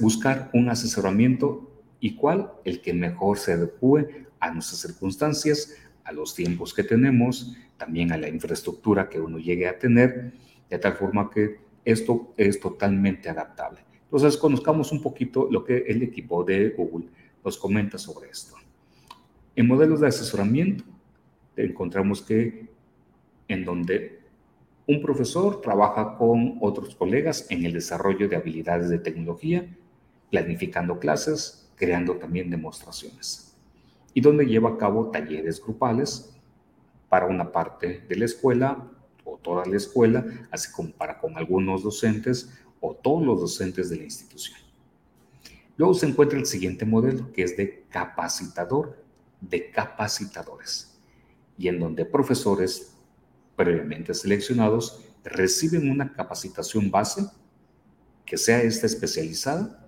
[0.00, 1.69] buscar un asesoramiento
[2.00, 7.54] y cuál el que mejor se adecue a nuestras circunstancias, a los tiempos que tenemos,
[7.76, 10.32] también a la infraestructura que uno llegue a tener,
[10.68, 13.80] de tal forma que esto es totalmente adaptable.
[14.04, 17.08] Entonces, conozcamos un poquito lo que el equipo de Google
[17.44, 18.54] nos comenta sobre esto.
[19.54, 20.84] En modelos de asesoramiento,
[21.56, 22.68] encontramos que
[23.48, 24.20] en donde
[24.86, 29.68] un profesor trabaja con otros colegas en el desarrollo de habilidades de tecnología,
[30.30, 33.56] planificando clases, creando también demostraciones,
[34.12, 36.36] y donde lleva a cabo talleres grupales
[37.08, 38.86] para una parte de la escuela
[39.24, 43.96] o toda la escuela, así como para con algunos docentes o todos los docentes de
[43.96, 44.58] la institución.
[45.78, 49.02] Luego se encuentra el siguiente modelo, que es de capacitador
[49.40, 51.00] de capacitadores
[51.56, 52.94] y en donde profesores
[53.56, 57.24] previamente seleccionados reciben una capacitación base
[58.26, 59.79] que sea esta especializada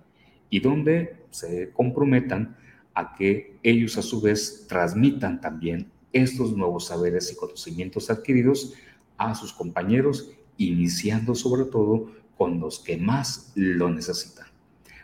[0.53, 2.55] y donde se comprometan
[2.93, 8.75] a que ellos a su vez transmitan también estos nuevos saberes y conocimientos adquiridos
[9.17, 14.45] a sus compañeros, iniciando sobre todo con los que más lo necesitan.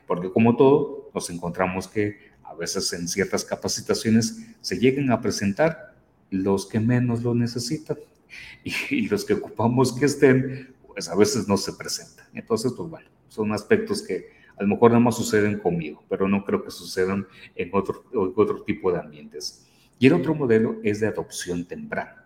[0.05, 5.95] Porque como todo, nos encontramos que a veces en ciertas capacitaciones se llegan a presentar
[6.29, 7.97] los que menos lo necesitan
[8.63, 12.27] y, los que ocupamos que estén, pues a veces no se presentan.
[12.35, 16.43] Entonces, pues bueno, son aspectos que a lo mejor nada más suceden conmigo, pero no
[16.43, 19.65] creo que sucedan en otro, otro tipo de ambientes.
[19.97, 22.25] Y el otro modelo es de adopción temprana,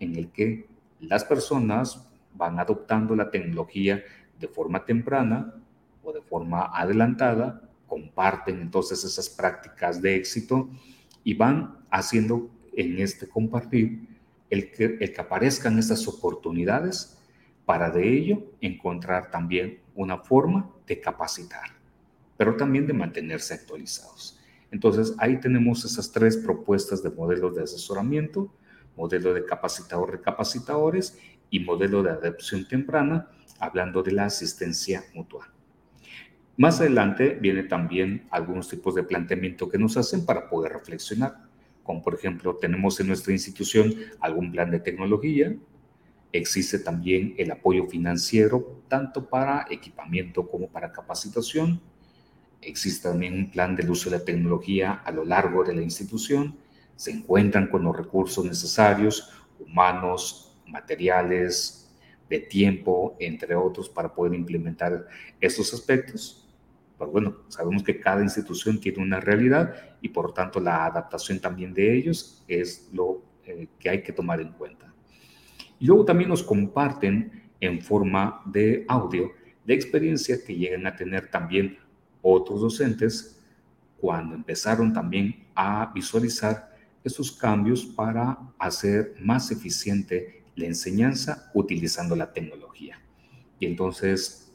[0.00, 0.66] en el que
[0.98, 4.02] las personas van adoptando la tecnología
[4.38, 5.54] de forma temprana
[6.02, 10.68] o de forma adelantada, comparten entonces esas prácticas de éxito
[11.22, 14.08] y van haciendo en este compartir
[14.48, 17.19] el que, el que aparezcan estas oportunidades
[17.70, 21.70] para de ello encontrar también una forma de capacitar,
[22.36, 24.40] pero también de mantenerse actualizados.
[24.72, 28.52] Entonces, ahí tenemos esas tres propuestas de modelos de asesoramiento,
[28.96, 31.16] modelo de capacitador recapacitadores
[31.48, 33.28] y modelo de adopción temprana,
[33.60, 35.48] hablando de la asistencia mutua.
[36.56, 41.48] Más adelante viene también algunos tipos de planteamiento que nos hacen para poder reflexionar
[41.90, 45.56] como por ejemplo tenemos en nuestra institución algún plan de tecnología,
[46.32, 51.80] existe también el apoyo financiero tanto para equipamiento como para capacitación,
[52.60, 56.56] existe también un plan del uso de la tecnología a lo largo de la institución,
[56.96, 61.80] se encuentran con los recursos necesarios, humanos, materiales,
[62.28, 65.06] de tiempo, entre otros, para poder implementar
[65.40, 66.48] estos aspectos.
[66.96, 71.74] Pero bueno, sabemos que cada institución tiene una realidad y por tanto la adaptación también
[71.74, 74.89] de ellos es lo eh, que hay que tomar en cuenta.
[75.80, 79.32] Y luego también nos comparten en forma de audio
[79.64, 81.78] de experiencia que llegan a tener también
[82.22, 83.42] otros docentes
[83.98, 92.32] cuando empezaron también a visualizar esos cambios para hacer más eficiente la enseñanza utilizando la
[92.32, 93.00] tecnología.
[93.58, 94.50] y entonces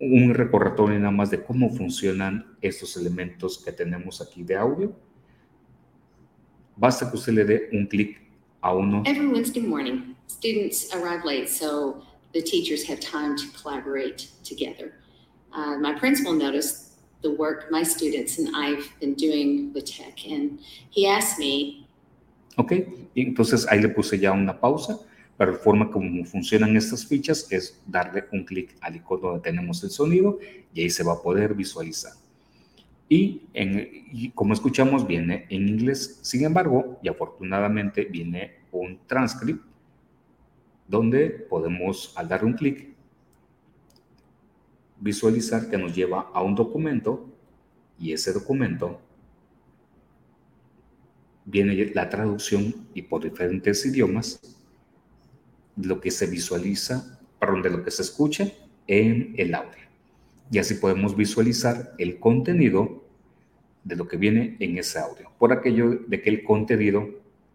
[0.00, 4.96] un recordatorio nada más de cómo funcionan estos elementos que tenemos aquí de audio.
[6.76, 8.20] Basta que usted le dé un clic
[8.60, 9.02] a uno.
[9.06, 14.92] Every Wednesday morning, students arrive late, so the teachers have time to collaborate together.
[15.52, 20.60] Uh, my principal noticed the work my students and I've been doing with tech, and
[20.90, 21.86] he asked me.
[22.56, 22.72] Ok,
[23.14, 24.98] y entonces ahí le puse ya una pausa,
[25.36, 29.82] pero la forma como funcionan estas fichas es darle un clic al icono donde tenemos
[29.84, 30.38] el sonido
[30.74, 32.12] y ahí se va a poder visualizar.
[33.08, 39.64] Y, en, y como escuchamos viene en inglés, sin embargo, y afortunadamente viene un transcript
[40.88, 42.88] donde podemos, al dar un clic,
[44.98, 47.28] visualizar que nos lleva a un documento
[47.98, 49.00] y ese documento
[51.44, 54.56] viene la traducción y por diferentes idiomas
[55.76, 58.50] lo que se visualiza, perdón, de lo que se escucha
[58.86, 59.88] en el audio.
[60.50, 63.04] Y así podemos visualizar el contenido
[63.84, 65.30] de lo que viene en ese audio.
[65.38, 67.08] Por aquello de que el contenido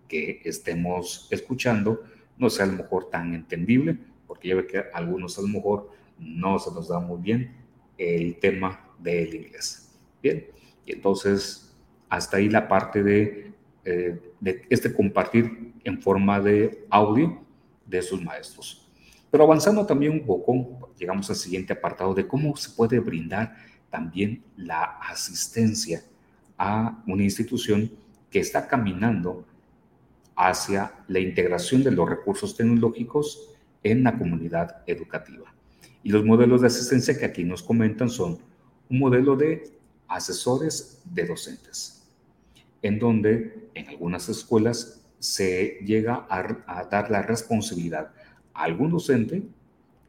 [0.08, 2.04] que estemos escuchando
[2.38, 5.92] no sea a lo mejor tan entendible, porque ya ve que algunos a lo mejor
[6.18, 7.56] no se nos da muy bien
[7.98, 9.92] el tema del inglés.
[10.22, 10.46] Bien,
[10.86, 11.76] y entonces
[12.10, 13.52] hasta ahí la parte de,
[13.86, 17.44] eh, de este compartir en forma de audio
[17.86, 18.90] de sus maestros.
[19.30, 23.56] Pero avanzando también un poco, llegamos al siguiente apartado de cómo se puede brindar
[23.90, 26.04] también la asistencia
[26.58, 27.92] a una institución
[28.30, 29.46] que está caminando
[30.36, 33.50] hacia la integración de los recursos tecnológicos
[33.84, 35.54] en la comunidad educativa.
[36.04, 38.40] Y los modelos de asistencia que aquí nos comentan son
[38.90, 39.72] un modelo de
[40.08, 42.04] asesores de docentes,
[42.82, 48.12] en donde en algunas escuelas se llega a, dar la responsabilidad
[48.54, 49.44] a algún docente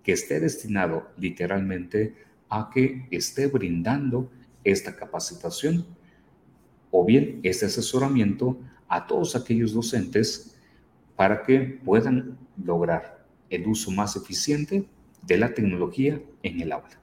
[0.02, 2.14] que esté destinado literalmente
[2.48, 4.30] a que esté brindando
[4.64, 5.86] esta capacitación
[6.90, 8.58] o bien este asesoramiento
[8.88, 10.56] a todos aquellos docentes
[11.16, 14.88] para que puedan lograr el uso más eficiente
[15.22, 17.00] de la tecnología en el aula.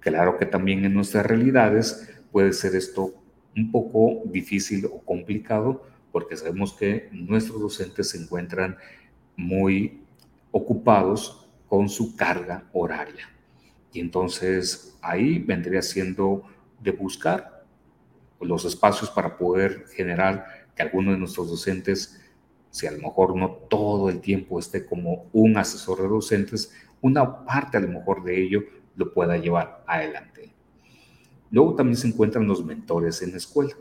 [0.00, 3.14] Claro que también en nuestras realidades puede ser esto
[3.56, 8.76] un poco difícil o complicado porque sabemos que nuestros docentes se encuentran
[9.36, 10.02] muy
[10.50, 13.30] ocupados con su carga horaria.
[13.92, 16.42] Y entonces ahí vendría siendo
[16.80, 17.51] de buscar
[18.44, 22.20] los espacios para poder generar que alguno de nuestros docentes,
[22.70, 27.44] si a lo mejor no todo el tiempo esté como un asesor de docentes, una
[27.44, 28.62] parte a lo mejor de ello
[28.96, 30.52] lo pueda llevar adelante.
[31.50, 33.74] Luego también se encuentran los mentores en la escuela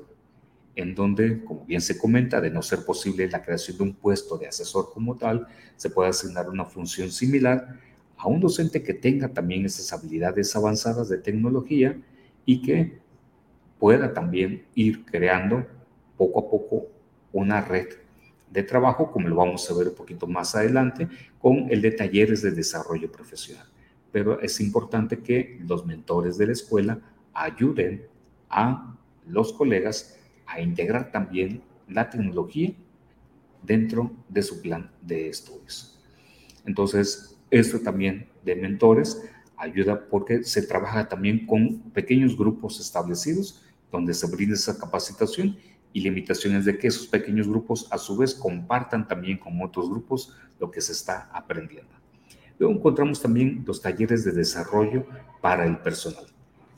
[0.76, 4.38] en donde, como bien se comenta, de no ser posible la creación de un puesto
[4.38, 7.80] de asesor como tal, se puede asignar una función similar
[8.18, 12.00] a un docente que tenga también esas habilidades avanzadas de tecnología
[12.46, 13.01] y que
[13.82, 15.66] pueda también ir creando
[16.16, 16.88] poco a poco
[17.34, 17.88] una red
[18.52, 21.08] de trabajo, como lo vamos a ver un poquito más adelante,
[21.40, 23.66] con el de talleres de desarrollo profesional.
[24.12, 27.00] Pero es importante que los mentores de la escuela
[27.34, 28.06] ayuden
[28.52, 30.16] a los colegas
[30.46, 32.74] a integrar también la tecnología
[33.64, 36.00] dentro de su plan de estudios.
[36.68, 44.14] Entonces, esto también de mentores ayuda porque se trabaja también con pequeños grupos establecidos donde
[44.14, 45.58] se brinda esa capacitación
[45.94, 50.36] y limitaciones de que esos pequeños grupos a su vez compartan también con otros grupos
[50.60, 51.92] lo que se está aprendiendo.
[52.58, 55.06] Luego encontramos también los talleres de desarrollo
[55.42, 56.26] para el personal.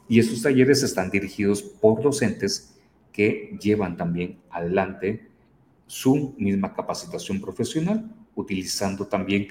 [0.08, 2.76] Y esos talleres están dirigidos por docentes
[3.12, 5.30] que llevan también adelante
[5.86, 9.48] su misma capacitación profesional, utilizando también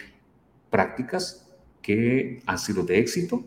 [0.71, 1.49] prácticas
[1.81, 3.45] que han sido de éxito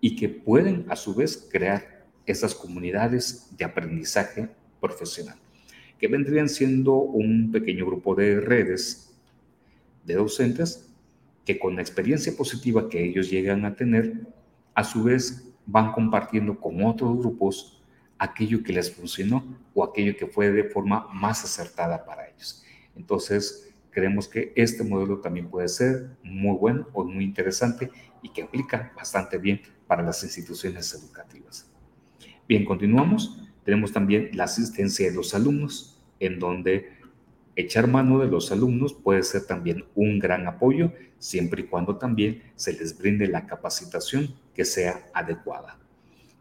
[0.00, 1.93] y que pueden a su vez crear
[2.26, 4.48] esas comunidades de aprendizaje
[4.80, 5.36] profesional,
[5.98, 9.14] que vendrían siendo un pequeño grupo de redes
[10.04, 10.90] de docentes
[11.44, 14.26] que con la experiencia positiva que ellos llegan a tener,
[14.74, 17.82] a su vez van compartiendo con otros grupos
[18.18, 19.44] aquello que les funcionó
[19.74, 22.64] o aquello que fue de forma más acertada para ellos.
[22.96, 27.90] Entonces, creemos que este modelo también puede ser muy bueno o muy interesante
[28.22, 31.73] y que aplica bastante bien para las instituciones educativas.
[32.48, 33.40] Bien, continuamos.
[33.64, 36.90] Tenemos también la asistencia de los alumnos, en donde
[37.56, 42.42] echar mano de los alumnos puede ser también un gran apoyo, siempre y cuando también
[42.56, 45.78] se les brinde la capacitación que sea adecuada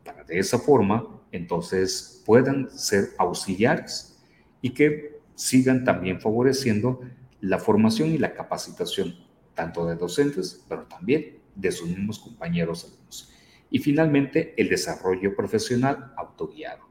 [0.04, 4.20] para de esa forma entonces puedan ser auxiliares
[4.62, 7.02] y que sigan también favoreciendo
[7.42, 9.16] la formación y la capacitación
[9.54, 13.32] tanto de docentes, pero también de sus mismos compañeros alumnos.
[13.74, 16.84] Y finalmente, el desarrollo profesional autoguiado,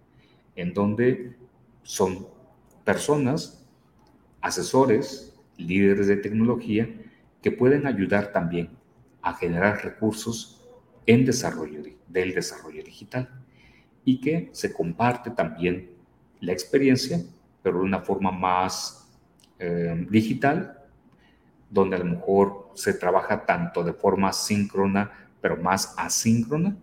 [0.56, 1.36] en donde
[1.84, 2.26] son
[2.84, 3.64] personas,
[4.40, 6.88] asesores, líderes de tecnología,
[7.40, 8.70] que pueden ayudar también
[9.22, 10.68] a generar recursos
[11.06, 13.30] en desarrollo del desarrollo digital
[14.04, 15.88] y que se comparte también
[16.40, 17.20] la experiencia,
[17.62, 19.08] pero de una forma más
[19.60, 20.80] eh, digital,
[21.70, 26.78] donde a lo mejor se trabaja tanto de forma síncrona, pero más asíncrona,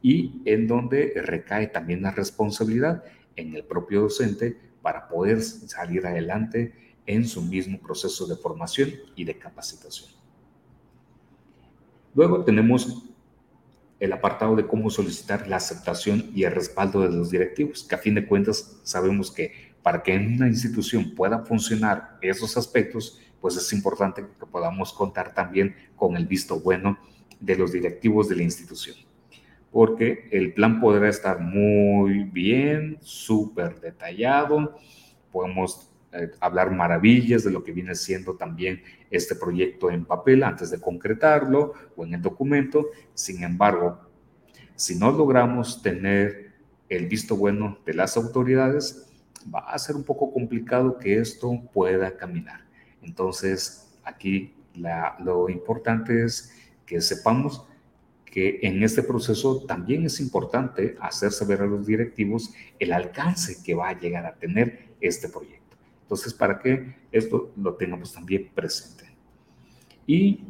[0.00, 3.02] y en donde recae también la responsabilidad
[3.34, 6.74] en el propio docente para poder salir adelante
[7.06, 10.10] en su mismo proceso de formación y de capacitación.
[12.14, 13.04] Luego tenemos
[13.98, 17.98] el apartado de cómo solicitar la aceptación y el respaldo de los directivos, que a
[17.98, 23.56] fin de cuentas sabemos que para que en una institución pueda funcionar esos aspectos, pues
[23.56, 26.98] es importante que podamos contar también con el visto bueno
[27.42, 28.96] de los directivos de la institución.
[29.70, 34.76] Porque el plan podrá estar muy bien, súper detallado,
[35.30, 40.70] podemos eh, hablar maravillas de lo que viene siendo también este proyecto en papel antes
[40.70, 42.86] de concretarlo o en el documento.
[43.14, 43.98] Sin embargo,
[44.76, 46.52] si no logramos tener
[46.88, 49.08] el visto bueno de las autoridades,
[49.52, 52.60] va a ser un poco complicado que esto pueda caminar.
[53.02, 54.54] Entonces, aquí
[55.18, 56.61] lo importante es
[56.92, 57.64] que sepamos
[58.26, 63.74] que en este proceso también es importante hacer saber a los directivos el alcance que
[63.74, 65.76] va a llegar a tener este proyecto.
[66.02, 69.04] Entonces, para que esto lo tengamos también presente.
[70.06, 70.44] Y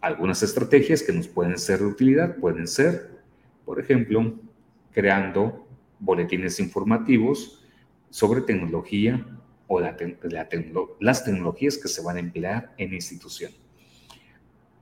[0.00, 3.22] algunas estrategias que nos pueden ser de utilidad pueden ser,
[3.64, 4.34] por ejemplo,
[4.92, 5.66] creando
[5.98, 7.64] boletines informativos
[8.10, 9.26] sobre tecnología
[9.66, 13.52] o las tecnologías que se van a emplear en la institución.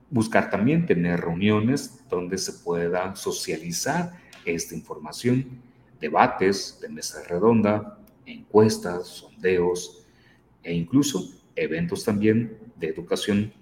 [0.09, 5.61] Buscar también tener reuniones donde se pueda socializar esta información,
[5.99, 10.05] debates de mesa redonda, encuestas, sondeos,
[10.63, 13.53] e incluso eventos también de educación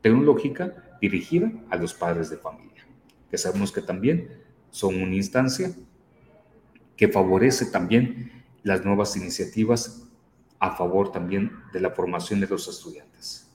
[0.00, 2.84] tecnológica dirigida a los padres de familia,
[3.30, 4.28] que sabemos que también
[4.70, 5.72] son una instancia
[6.96, 10.08] que favorece también las nuevas iniciativas
[10.58, 13.51] a favor también de la formación de los estudiantes.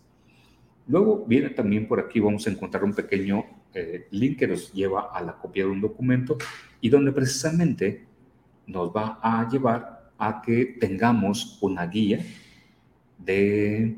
[0.87, 5.11] Luego viene también por aquí, vamos a encontrar un pequeño eh, link que nos lleva
[5.13, 6.37] a la copia de un documento
[6.79, 8.05] y donde precisamente
[8.65, 12.25] nos va a llevar a que tengamos una guía
[13.17, 13.97] de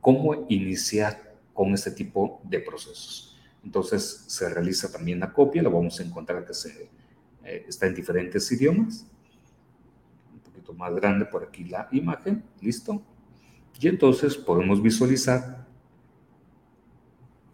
[0.00, 3.38] cómo iniciar con este tipo de procesos.
[3.62, 6.90] Entonces se realiza también la copia, lo vamos a encontrar que se,
[7.44, 9.06] eh, está en diferentes idiomas.
[10.32, 13.02] Un poquito más grande por aquí la imagen, listo.
[13.78, 15.61] Y entonces podemos visualizar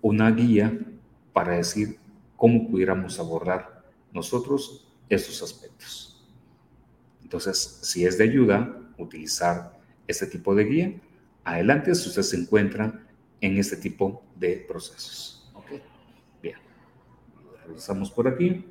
[0.01, 0.79] una guía
[1.33, 1.99] para decir
[2.37, 6.27] cómo pudiéramos abordar nosotros esos aspectos.
[7.23, 11.01] Entonces, si es de ayuda, utilizar este tipo de guía,
[11.45, 13.07] adelante si usted se encuentra
[13.41, 15.53] en este tipo de procesos.
[16.43, 16.57] Bien.
[17.67, 18.65] Regresamos por aquí.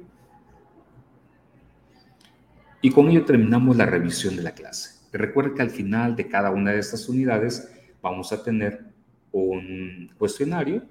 [2.81, 4.97] Y con ello terminamos la revisión de la clase.
[5.11, 7.71] Recuerde que al final de cada una de estas unidades
[8.01, 8.85] vamos a tener
[9.31, 10.83] un cuestionario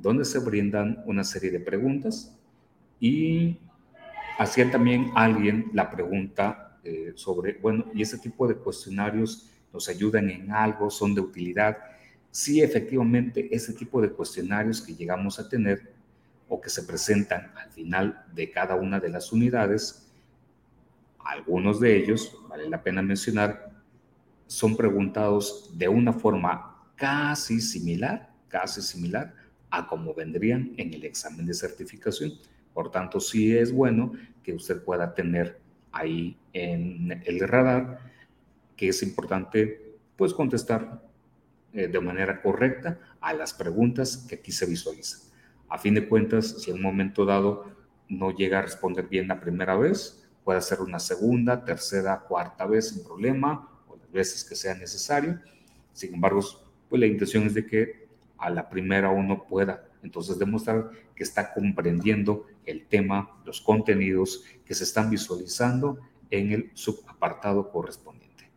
[0.00, 2.36] donde se brindan una serie de preguntas
[2.98, 3.58] y
[4.38, 10.30] hacía también alguien la pregunta eh, sobre, bueno, y ese tipo de cuestionarios nos ayudan
[10.30, 11.78] en algo, son de utilidad.
[12.30, 15.92] Sí, efectivamente, ese tipo de cuestionarios que llegamos a tener
[16.48, 20.10] o que se presentan al final de cada una de las unidades,
[21.18, 23.70] algunos de ellos, vale la pena mencionar,
[24.46, 29.39] son preguntados de una forma casi similar, casi similar
[29.70, 32.32] a como vendrían en el examen de certificación.
[32.74, 34.12] Por tanto, sí es bueno
[34.42, 35.58] que usted pueda tener
[35.92, 38.10] ahí en el radar
[38.76, 41.02] que es importante pues contestar
[41.72, 45.20] eh, de manera correcta a las preguntas que aquí se visualizan.
[45.68, 47.66] A fin de cuentas, si en un momento dado
[48.08, 52.88] no llega a responder bien la primera vez, puede hacer una segunda, tercera, cuarta vez
[52.88, 55.38] sin problema o las veces que sea necesario.
[55.92, 56.40] Sin embargo,
[56.88, 57.99] pues la intención es de que
[58.40, 64.74] a la primera uno pueda entonces demostrar que está comprendiendo el tema, los contenidos que
[64.74, 65.98] se están visualizando
[66.30, 68.50] en el subapartado correspondiente.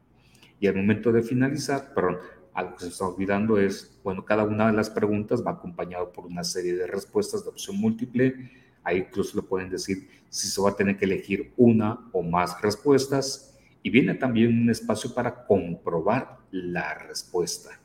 [0.60, 2.20] Y al momento de finalizar, perdón,
[2.54, 6.26] algo que se está olvidando es, bueno, cada una de las preguntas va acompañado por
[6.26, 8.52] una serie de respuestas de opción múltiple.
[8.84, 12.62] Ahí incluso le pueden decir si se va a tener que elegir una o más
[12.62, 13.58] respuestas.
[13.82, 17.83] Y viene también un espacio para comprobar la respuesta.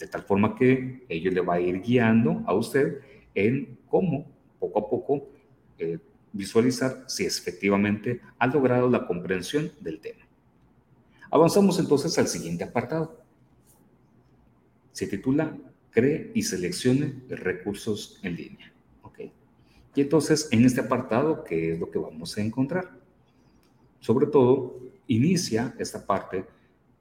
[0.00, 3.00] De tal forma que ello le va a ir guiando a usted
[3.34, 4.26] en cómo
[4.58, 5.28] poco a poco
[5.78, 5.98] eh,
[6.32, 10.24] visualizar si efectivamente ha logrado la comprensión del tema.
[11.30, 13.20] Avanzamos entonces al siguiente apartado.
[14.92, 15.56] Se titula
[15.90, 18.72] Cree y seleccione recursos en línea.
[19.02, 19.32] ¿Okay?
[19.94, 22.90] Y entonces en este apartado, ¿qué es lo que vamos a encontrar?
[23.98, 26.46] Sobre todo, inicia esta parte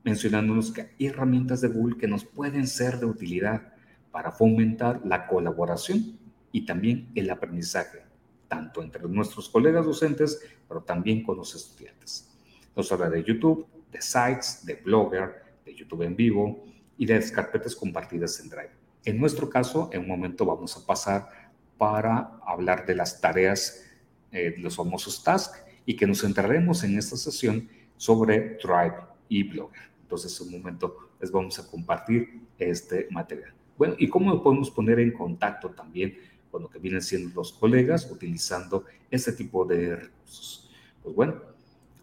[0.04, 3.74] mencionándonos que hay herramientas de Google que nos pueden ser de utilidad
[4.12, 6.18] para fomentar la colaboración
[6.52, 8.04] y también el aprendizaje,
[8.48, 12.30] tanto entre nuestros colegas docentes, pero también con los estudiantes.
[12.76, 16.64] Nos habla de YouTube, de sites, de Blogger, de YouTube en vivo
[16.98, 18.72] y de carpetas compartidas en Drive.
[19.06, 23.86] En nuestro caso, en un momento vamos a pasar para hablar de las tareas,
[24.32, 29.90] eh, los famosos tasks, y que nos centraremos en esta sesión sobre Drive y Blogger.
[30.02, 33.54] Entonces, en un momento les vamos a compartir este material.
[33.78, 36.18] Bueno, ¿y cómo lo podemos poner en contacto también
[36.52, 40.70] con lo que vienen siendo los colegas utilizando este tipo de recursos?
[41.02, 41.36] Pues bueno,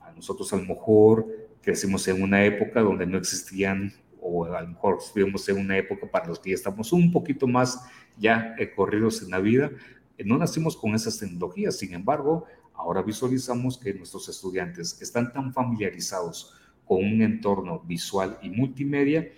[0.00, 1.26] a nosotros a lo mejor
[1.60, 6.10] crecimos en una época donde no existían, o a lo mejor estuvimos en una época
[6.10, 7.84] para los que ya estamos un poquito más
[8.16, 9.70] ya eh, corridos en la vida,
[10.16, 15.52] eh, no nacimos con esas tecnologías, sin embargo, ahora visualizamos que nuestros estudiantes están tan
[15.52, 16.54] familiarizados
[16.86, 19.28] con un entorno visual y multimedia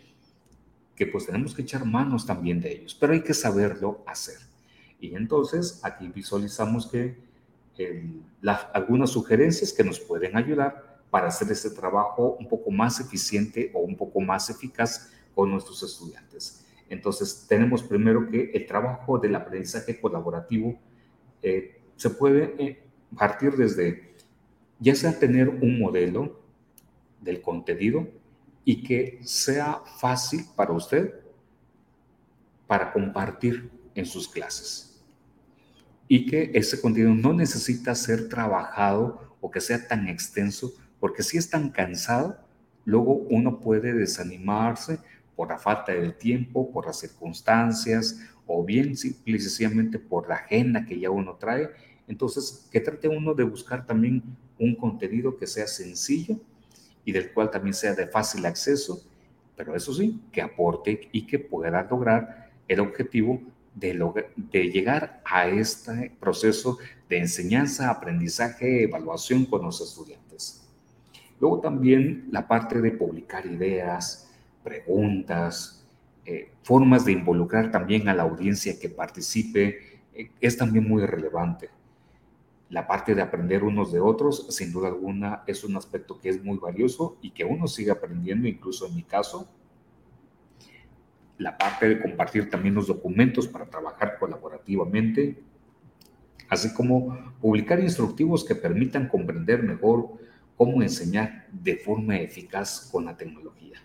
[0.95, 4.39] que pues tenemos que echar manos también de ellos, pero hay que saberlo hacer.
[5.01, 7.17] Y entonces aquí visualizamos que
[8.73, 13.81] algunas sugerencias que nos pueden ayudar para hacer este trabajo un poco más eficiente o
[13.81, 16.67] un poco más eficaz con nuestros estudiantes.
[16.89, 20.79] Entonces tenemos primero que el trabajo del aprendizaje colaborativo
[21.43, 22.83] eh, se puede eh,
[23.17, 24.15] partir desde
[24.81, 26.41] ya sea tener un modelo
[27.29, 28.09] del contenido
[28.65, 31.15] y que sea fácil para usted
[32.67, 35.03] para compartir en sus clases.
[36.07, 41.37] Y que ese contenido no necesita ser trabajado o que sea tan extenso, porque si
[41.37, 42.39] es tan cansado,
[42.85, 44.99] luego uno puede desanimarse
[45.37, 50.99] por la falta del tiempo, por las circunstancias, o bien simplemente por la agenda que
[50.99, 51.69] ya uno trae.
[52.07, 54.23] Entonces, que trate uno de buscar también
[54.59, 56.41] un contenido que sea sencillo
[57.09, 59.03] y del cual también sea de fácil acceso,
[59.57, 63.41] pero eso sí, que aporte y que pueda lograr el objetivo
[63.75, 63.95] de,
[64.71, 66.77] llegar a este proceso
[67.09, 70.69] de enseñanza, aprendizaje, evaluación con los estudiantes.
[71.41, 74.31] Luego también la parte de publicar ideas,
[74.63, 75.87] preguntas,
[76.27, 81.71] eh, formas de involucrar también a la audiencia que participe, eh, es también muy relevante
[82.71, 86.45] la parte de aprender unos de otros, sin duda alguna, es un aspecto que es
[86.45, 89.49] muy valioso y que uno sigue aprendiendo, incluso en mi caso.
[91.39, 95.43] La parte de compartir también los documentos para trabajar colaborativamente,
[96.49, 100.11] así como publicar instructivos que permitan comprender mejor
[100.57, 103.79] cómo enseñar de forma eficaz con la tecnología.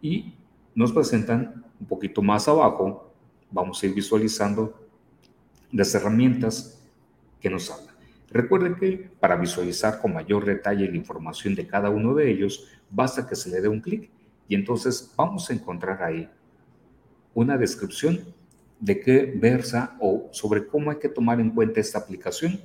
[0.00, 0.34] Y
[0.74, 3.12] nos presentan un poquito más abajo,
[3.50, 4.74] vamos a ir visualizando
[5.70, 6.77] las herramientas
[7.40, 7.94] que nos habla.
[8.30, 13.26] Recuerden que para visualizar con mayor detalle la información de cada uno de ellos, basta
[13.26, 14.10] que se le dé un clic
[14.48, 16.28] y entonces vamos a encontrar ahí
[17.34, 18.20] una descripción
[18.80, 22.60] de qué versa o sobre cómo hay que tomar en cuenta esta aplicación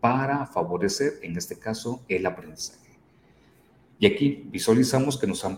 [0.00, 2.98] para favorecer, en este caso, el aprendizaje.
[3.98, 5.56] Y aquí visualizamos que nos, han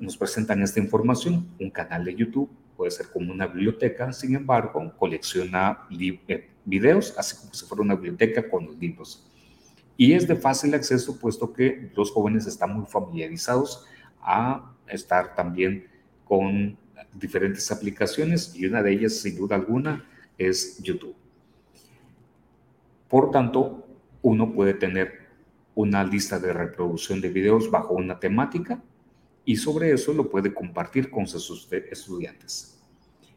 [0.00, 4.92] nos presentan esta información, un canal de YouTube, puede ser como una biblioteca, sin embargo,
[4.96, 9.26] colecciona eh, videos, así como si fuera una biblioteca con los libros.
[9.96, 13.84] Y es de fácil acceso, puesto que los jóvenes están muy familiarizados
[14.20, 15.88] a estar también
[16.24, 16.76] con
[17.14, 21.16] diferentes aplicaciones y una de ellas, sin duda alguna, es YouTube.
[23.08, 23.86] Por tanto,
[24.22, 25.26] uno puede tener
[25.74, 28.82] una lista de reproducción de videos bajo una temática
[29.44, 32.80] y sobre eso lo puede compartir con sus estudiantes.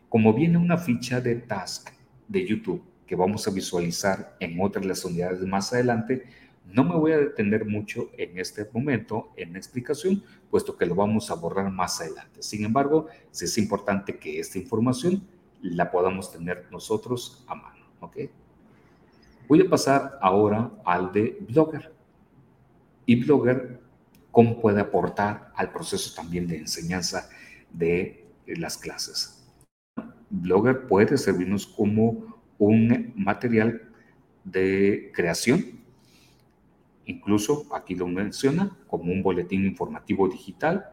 [0.09, 1.89] Como viene una ficha de task
[2.27, 6.23] de YouTube que vamos a visualizar en otras las unidades más adelante,
[6.65, 10.95] no me voy a detener mucho en este momento en la explicación, puesto que lo
[10.95, 12.41] vamos a borrar más adelante.
[12.41, 15.27] Sin embargo, sí es importante que esta información
[15.61, 17.83] la podamos tener nosotros a mano.
[17.99, 18.17] ¿ok?
[19.49, 21.93] Voy a pasar ahora al de Blogger.
[23.05, 23.81] Y Blogger,
[24.31, 27.27] ¿cómo puede aportar al proceso también de enseñanza
[27.71, 29.45] de las clases?
[30.29, 32.31] Blogger puede servirnos como
[32.67, 33.81] un material
[34.43, 35.81] de creación,
[37.05, 40.85] incluso aquí lo menciona como un boletín informativo digital,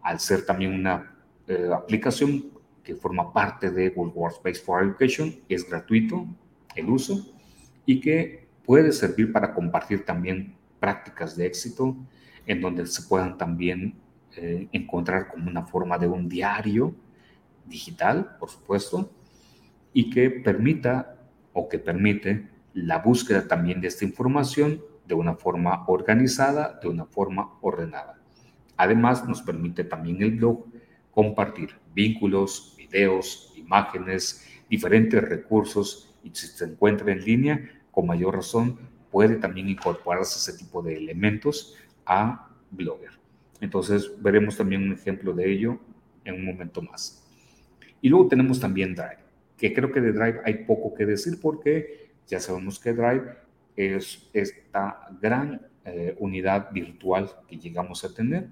[0.00, 1.16] al ser también una
[1.48, 2.52] eh, aplicación
[2.84, 6.24] que forma parte de Google Workspace for Education, es gratuito
[6.76, 7.34] el uso
[7.84, 11.96] y que puede servir para compartir también prácticas de éxito
[12.46, 13.94] en donde se puedan también
[14.36, 16.94] eh, encontrar como una forma de un diario
[17.64, 19.10] digital, por supuesto,
[19.96, 21.16] y que permita
[21.54, 27.06] o que permite la búsqueda también de esta información de una forma organizada, de una
[27.06, 28.20] forma ordenada.
[28.76, 30.66] Además, nos permite también el blog
[31.10, 37.58] compartir vínculos, videos, imágenes, diferentes recursos y si se encuentra en línea,
[37.90, 38.78] con mayor razón
[39.10, 41.74] puede también incorporarse ese tipo de elementos
[42.04, 43.12] a Blogger.
[43.62, 45.80] Entonces veremos también un ejemplo de ello
[46.22, 47.26] en un momento más.
[48.02, 49.25] Y luego tenemos también Drive,
[49.56, 53.24] que creo que de Drive hay poco que decir porque ya sabemos que Drive
[53.76, 58.48] es esta gran eh, unidad virtual que llegamos a tener,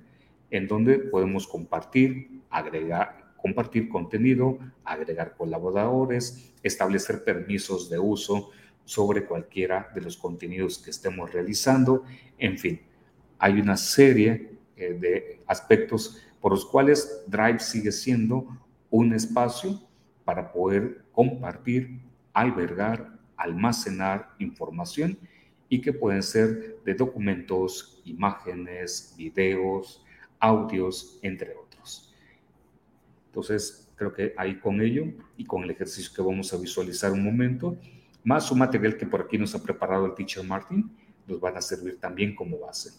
[0.50, 8.50] en donde podemos compartir, agregar, compartir contenido, agregar colaboradores, establecer permisos de uso
[8.84, 12.05] sobre cualquiera de los contenidos que estemos realizando,
[12.38, 12.80] en fin,
[13.38, 18.46] hay una serie eh, de aspectos por los cuales Drive sigue siendo
[18.90, 19.80] un espacio
[20.25, 22.01] para poder compartir,
[22.33, 25.18] albergar, almacenar información
[25.68, 30.05] y que pueden ser de documentos, imágenes, videos,
[30.39, 32.14] audios, entre otros.
[33.27, 35.07] Entonces, creo que ahí con ello
[35.37, 37.77] y con el ejercicio que vamos a visualizar un momento,
[38.22, 40.91] más un material que por aquí nos ha preparado el teacher Martin,
[41.27, 42.91] nos van a servir también como base.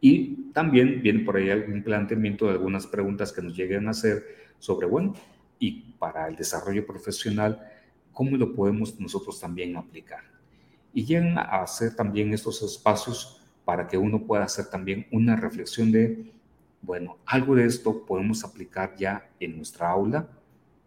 [0.00, 4.24] Y también viene por ahí algún planteamiento de algunas preguntas que nos lleguen a hacer
[4.58, 5.14] sobre, bueno,
[5.62, 7.70] y para el desarrollo profesional,
[8.12, 10.24] ¿cómo lo podemos nosotros también aplicar?
[10.92, 15.92] Y llegan a hacer también estos espacios para que uno pueda hacer también una reflexión
[15.92, 16.32] de,
[16.80, 20.28] bueno, algo de esto podemos aplicar ya en nuestra aula,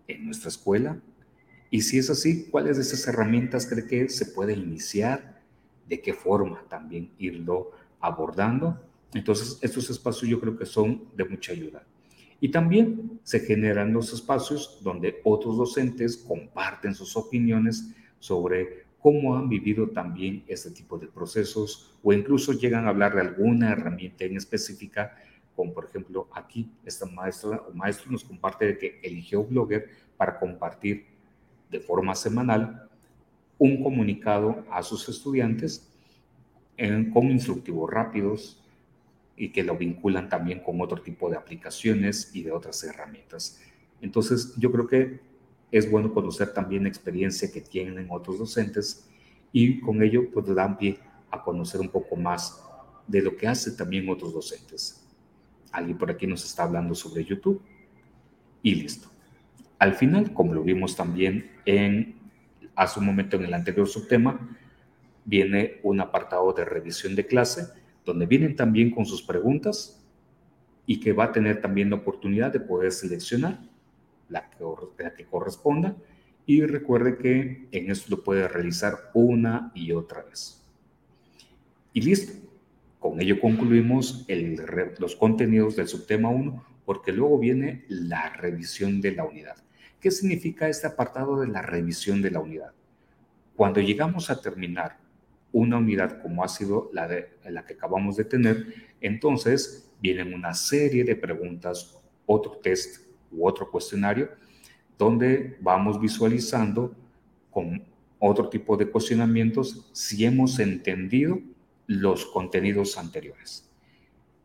[0.09, 0.99] en nuestra escuela.
[1.69, 5.41] Y si es así, ¿cuáles de esas herramientas cree que se puede iniciar?
[5.87, 7.71] ¿De qué forma también irlo
[8.01, 8.77] abordando?
[9.13, 11.81] Entonces, estos espacios yo creo que son de mucha ayuda.
[12.39, 19.47] Y también se generan los espacios donde otros docentes comparten sus opiniones sobre cómo han
[19.47, 24.37] vivido también este tipo de procesos o incluso llegan a hablar de alguna herramienta en
[24.37, 25.15] específica,
[25.55, 30.39] como por ejemplo aquí esta maestra o maestro nos comparte de que eligió Blogger para
[30.39, 31.05] compartir
[31.69, 32.89] de forma semanal
[33.57, 35.87] un comunicado a sus estudiantes
[37.13, 38.64] con instructivos rápidos,
[39.37, 43.61] y que lo vinculan también con otro tipo de aplicaciones y de otras herramientas.
[44.01, 45.19] Entonces, yo creo que
[45.71, 49.09] es bueno conocer también la experiencia que tienen otros docentes
[49.51, 50.99] y con ello pues dan pie
[51.31, 52.63] a conocer un poco más
[53.07, 55.05] de lo que hacen también otros docentes.
[55.71, 57.61] Alguien por aquí nos está hablando sobre YouTube
[58.61, 59.09] y listo.
[59.79, 62.15] Al final, como lo vimos también en
[62.75, 64.57] hace un momento en el anterior subtema,
[65.25, 67.67] viene un apartado de revisión de clase
[68.05, 70.01] donde vienen también con sus preguntas
[70.85, 73.59] y que va a tener también la oportunidad de poder seleccionar
[74.29, 74.63] la que,
[75.03, 75.95] la que corresponda.
[76.45, 80.63] Y recuerde que en esto lo puede realizar una y otra vez.
[81.93, 82.33] Y listo.
[82.99, 84.25] Con ello concluimos
[84.97, 89.55] los contenidos del subtema 1, porque luego viene la revisión de la unidad.
[89.99, 92.73] ¿Qué significa este apartado de la revisión de la unidad?
[93.55, 94.97] Cuando llegamos a terminar
[95.55, 100.53] una unidad como ha sido la, de, la que acabamos de tener, entonces vienen una
[100.53, 104.31] serie de preguntas, otro test u otro cuestionario,
[104.97, 106.93] donde vamos visualizando
[107.51, 107.85] con
[108.19, 111.39] otro tipo de cuestionamientos si hemos entendido
[111.87, 113.71] los contenidos anteriores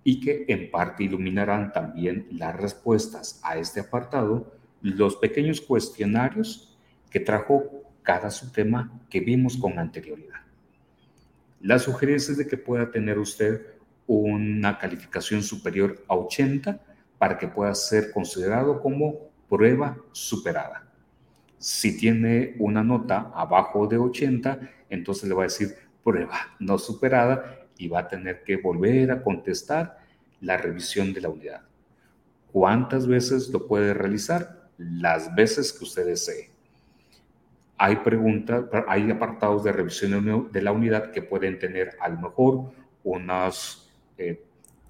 [0.04, 6.78] y que en parte iluminarán también las respuestas a este apartado, los pequeños cuestionarios
[7.10, 7.64] que trajo
[8.04, 10.39] cada subtema que vimos con anterioridad.
[11.60, 13.66] La sugerencia es de que pueda tener usted
[14.06, 16.80] una calificación superior a 80
[17.18, 20.90] para que pueda ser considerado como prueba superada.
[21.58, 24.58] Si tiene una nota abajo de 80,
[24.88, 29.22] entonces le va a decir prueba no superada y va a tener que volver a
[29.22, 29.98] contestar
[30.40, 31.60] la revisión de la unidad.
[32.52, 34.70] ¿Cuántas veces lo puede realizar?
[34.78, 36.50] Las veces que usted desee
[37.82, 42.72] hay preguntas, hay apartados de revisión de la unidad que pueden tener a lo mejor
[43.02, 44.44] unas eh,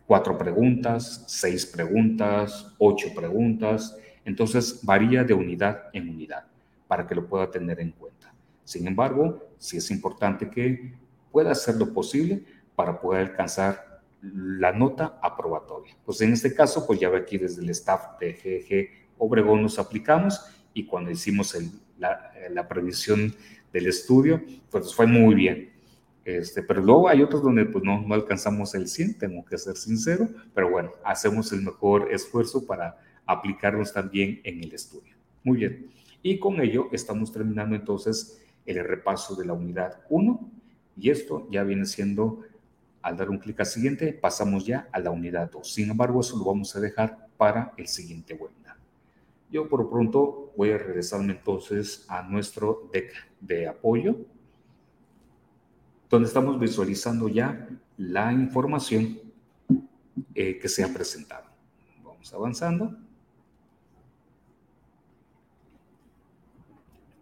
[0.09, 3.97] cuatro preguntas, seis preguntas, ocho preguntas.
[4.25, 6.47] Entonces varía de unidad en unidad
[6.89, 8.35] para que lo pueda tener en cuenta.
[8.65, 10.93] Sin embargo, sí es importante que
[11.31, 12.43] pueda hacer lo posible
[12.75, 15.95] para poder alcanzar la nota aprobatoria.
[16.05, 19.79] Pues en este caso, pues ya ve aquí desde el staff de GG Obregón nos
[19.79, 21.55] aplicamos y cuando hicimos
[22.01, 22.69] la, la,
[23.73, 25.71] del estudio, pues fue muy bien.
[26.25, 29.77] Este, pero luego hay otros donde pues no, no alcanzamos el 100, tengo que ser
[29.77, 35.15] sincero, pero bueno, hacemos el mejor esfuerzo para aplicarnos también en el estudio.
[35.45, 35.91] Muy bien.
[36.23, 40.51] Y con ello estamos terminando entonces el repaso de la unidad 1
[40.97, 42.41] y esto ya viene siendo,
[43.01, 45.73] al dar un clic al siguiente, pasamos ya a la unidad 2.
[45.73, 48.60] Sin embargo, eso lo vamos a dejar para el siguiente webinar.
[49.51, 54.17] Yo por pronto voy a regresarme entonces a nuestro deck de apoyo,
[56.09, 59.19] donde estamos visualizando ya la información
[60.35, 61.49] eh, que se ha presentado.
[62.03, 62.97] Vamos avanzando.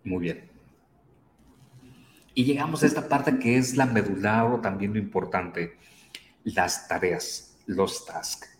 [0.04, 0.48] Muy bien.
[2.34, 5.76] Y llegamos a esta parte que es la medular o también lo importante,
[6.44, 8.56] las tareas, los tasks.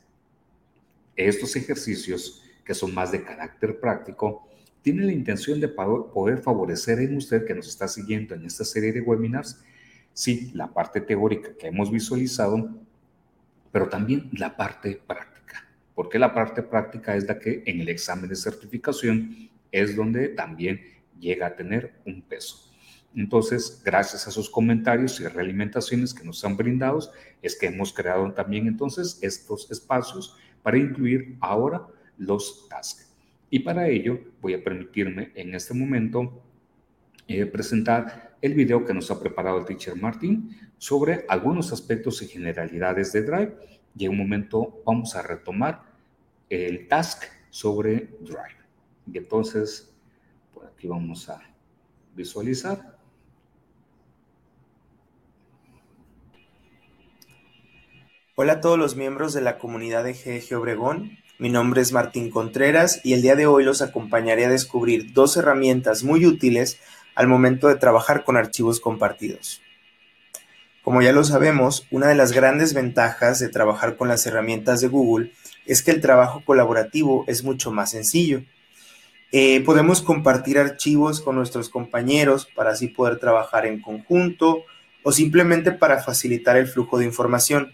[1.14, 4.46] Estos ejercicios, que son más de carácter práctico,
[4.82, 8.92] tienen la intención de poder favorecer en usted que nos está siguiendo en esta serie
[8.92, 9.64] de webinars,
[10.12, 12.78] sí, la parte teórica que hemos visualizado,
[13.72, 15.66] pero también la parte práctica.
[15.94, 20.82] Porque la parte práctica es la que en el examen de certificación es donde también
[21.18, 22.70] llega a tener un peso.
[23.14, 27.00] Entonces, gracias a esos comentarios y realimentaciones que nos han brindado,
[27.40, 31.86] es que hemos creado también entonces estos espacios para incluir ahora
[32.18, 33.14] los tasks.
[33.50, 36.42] Y para ello voy a permitirme en este momento
[37.26, 42.28] eh, presentar el video que nos ha preparado el teacher Martín sobre algunos aspectos y
[42.28, 43.56] generalidades de Drive.
[43.96, 45.82] Y en un momento vamos a retomar
[46.50, 48.58] el task sobre Drive.
[49.12, 49.88] Y entonces
[50.78, 51.40] Aquí vamos a
[52.14, 52.96] visualizar.
[58.36, 61.18] Hola a todos los miembros de la comunidad de GG Obregón.
[61.40, 65.36] Mi nombre es Martín Contreras y el día de hoy los acompañaré a descubrir dos
[65.36, 66.80] herramientas muy útiles
[67.14, 69.62] al momento de trabajar con archivos compartidos.
[70.82, 74.88] Como ya lo sabemos, una de las grandes ventajas de trabajar con las herramientas de
[74.88, 75.30] Google
[75.64, 78.42] es que el trabajo colaborativo es mucho más sencillo.
[79.30, 84.64] Eh, podemos compartir archivos con nuestros compañeros para así poder trabajar en conjunto
[85.04, 87.72] o simplemente para facilitar el flujo de información.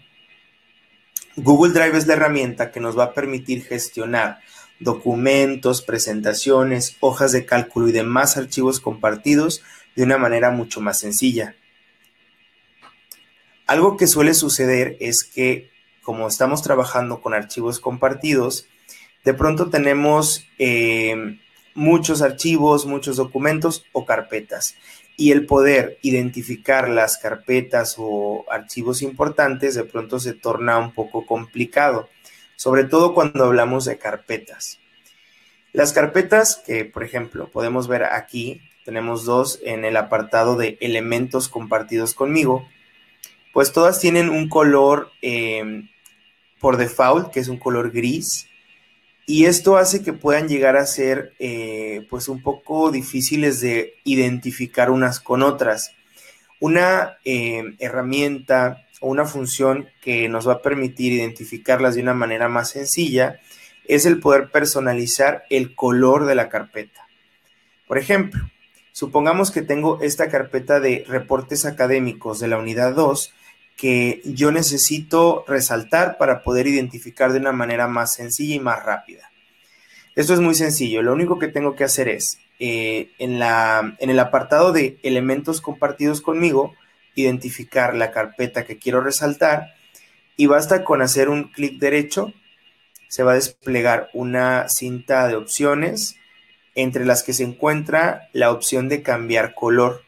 [1.37, 4.39] Google Drive es la herramienta que nos va a permitir gestionar
[4.79, 9.61] documentos, presentaciones, hojas de cálculo y demás archivos compartidos
[9.95, 11.55] de una manera mucho más sencilla.
[13.67, 15.71] Algo que suele suceder es que
[16.03, 18.67] como estamos trabajando con archivos compartidos,
[19.23, 21.39] de pronto tenemos eh,
[21.73, 24.75] muchos archivos, muchos documentos o carpetas.
[25.17, 31.25] Y el poder identificar las carpetas o archivos importantes de pronto se torna un poco
[31.25, 32.09] complicado,
[32.55, 34.79] sobre todo cuando hablamos de carpetas.
[35.71, 41.49] Las carpetas que, por ejemplo, podemos ver aquí, tenemos dos en el apartado de elementos
[41.49, 42.67] compartidos conmigo,
[43.53, 45.83] pues todas tienen un color eh,
[46.59, 48.47] por default, que es un color gris,
[49.25, 54.91] y esto hace que puedan llegar a ser eh, pues un poco difíciles de identificar
[54.91, 55.93] unas con otras.
[56.59, 62.49] Una eh, herramienta o una función que nos va a permitir identificarlas de una manera
[62.49, 63.39] más sencilla
[63.87, 67.07] es el poder personalizar el color de la carpeta.
[67.87, 68.43] Por ejemplo,
[68.91, 73.33] supongamos que tengo esta carpeta de reportes académicos de la unidad 2
[73.75, 79.31] que yo necesito resaltar para poder identificar de una manera más sencilla y más rápida.
[80.15, 84.09] Esto es muy sencillo, lo único que tengo que hacer es, eh, en, la, en
[84.09, 86.73] el apartado de elementos compartidos conmigo,
[87.15, 89.75] identificar la carpeta que quiero resaltar
[90.37, 92.33] y basta con hacer un clic derecho,
[93.09, 96.15] se va a desplegar una cinta de opciones
[96.75, 100.03] entre las que se encuentra la opción de cambiar color.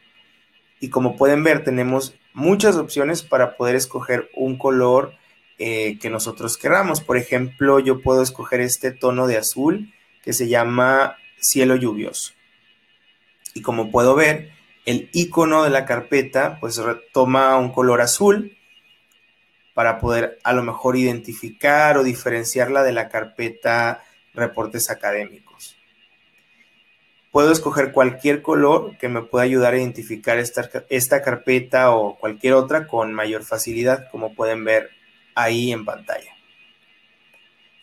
[0.80, 5.14] Y como pueden ver, tenemos muchas opciones para poder escoger un color
[5.58, 7.00] eh, que nosotros queramos.
[7.00, 12.32] Por ejemplo, yo puedo escoger este tono de azul que se llama cielo lluvioso.
[13.54, 14.52] Y como puedo ver,
[14.86, 16.80] el icono de la carpeta pues
[17.12, 18.56] toma un color azul
[19.74, 25.47] para poder a lo mejor identificar o diferenciarla de la carpeta reportes académicos.
[27.30, 32.54] Puedo escoger cualquier color que me pueda ayudar a identificar esta, esta carpeta o cualquier
[32.54, 34.90] otra con mayor facilidad, como pueden ver
[35.34, 36.32] ahí en pantalla.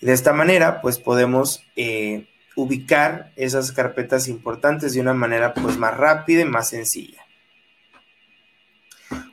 [0.02, 5.96] de esta manera, pues podemos eh, ubicar esas carpetas importantes de una manera pues más
[5.96, 7.26] rápida y más sencilla.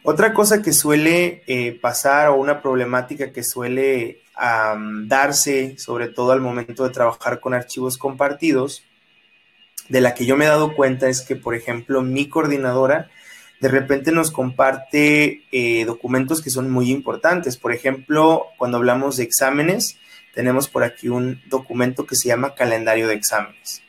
[0.03, 4.23] Otra cosa que suele eh, pasar o una problemática que suele
[5.07, 8.83] darse, sobre todo al momento de trabajar con archivos compartidos,
[9.89, 13.11] de la que yo me he dado cuenta es que, por ejemplo, mi coordinadora
[13.63, 17.57] de repente nos comparte eh, documentos que son muy importantes.
[17.57, 19.99] Por ejemplo, cuando hablamos de exámenes,
[20.35, 23.83] tenemos por aquí un documento que se llama calendario de exámenes.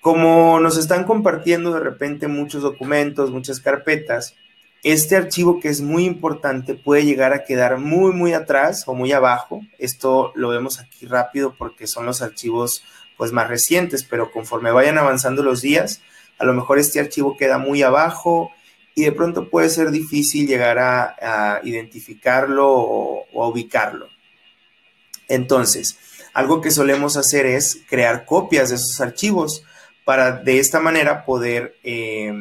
[0.00, 4.34] Como nos están compartiendo de repente muchos documentos, muchas carpetas,
[4.82, 9.12] este archivo que es muy importante puede llegar a quedar muy, muy atrás o muy
[9.12, 9.60] abajo.
[9.78, 12.82] Esto lo vemos aquí rápido porque son los archivos
[13.18, 16.00] pues más recientes, pero conforme vayan avanzando los días,
[16.38, 18.52] a lo mejor este archivo queda muy abajo
[18.94, 24.08] y de pronto puede ser difícil llegar a, identificarlo o, a ubicarlo.
[25.26, 25.98] Entonces,
[26.32, 29.64] algo que solemos hacer es crear copias de esos archivos
[30.04, 32.32] para de esta manera poder eh,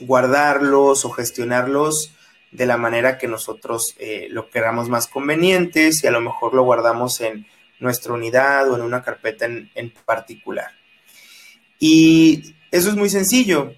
[0.00, 2.14] guardarlos o gestionarlos
[2.50, 6.62] de la manera que nosotros eh, lo queramos más conveniente, si a lo mejor lo
[6.64, 7.46] guardamos en
[7.80, 10.70] nuestra unidad o en una carpeta en, particular.
[11.78, 13.72] Y eso es muy sencillo.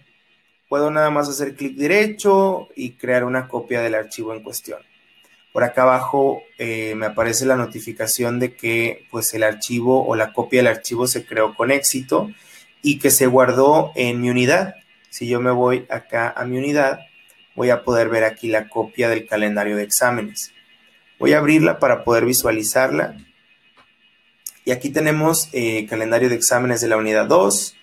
[0.68, 4.80] Puedo nada más hacer clic derecho y crear una copia del archivo en cuestión.
[5.52, 10.32] Por acá abajo eh, me aparece la notificación de que pues el archivo o la
[10.32, 12.30] copia del archivo se creó con éxito
[12.82, 14.76] y que se guardó en mi unidad.
[15.10, 17.00] Si yo me voy acá a mi unidad,
[17.56, 20.52] voy a poder ver aquí la copia del calendario de exámenes.
[21.18, 23.16] Voy a abrirla para poder visualizarla
[24.64, 27.76] y aquí tenemos eh, calendario de exámenes de la unidad 2.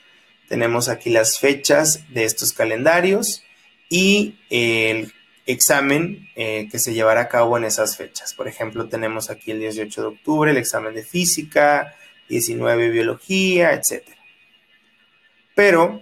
[0.48, 3.44] Tenemos aquí las fechas de estos calendarios
[3.90, 5.12] y el
[5.46, 8.34] examen eh, que se llevará a cabo en esas fechas.
[8.34, 11.96] Por ejemplo, tenemos aquí el 18 de octubre el examen de física,
[12.30, 14.06] 19 biología, etc.
[15.56, 16.02] Pero,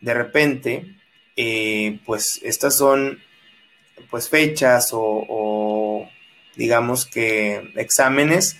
[0.00, 0.96] de repente,
[1.36, 3.22] eh, pues estas son
[4.10, 6.08] pues fechas o
[6.54, 8.56] digamos que exámenes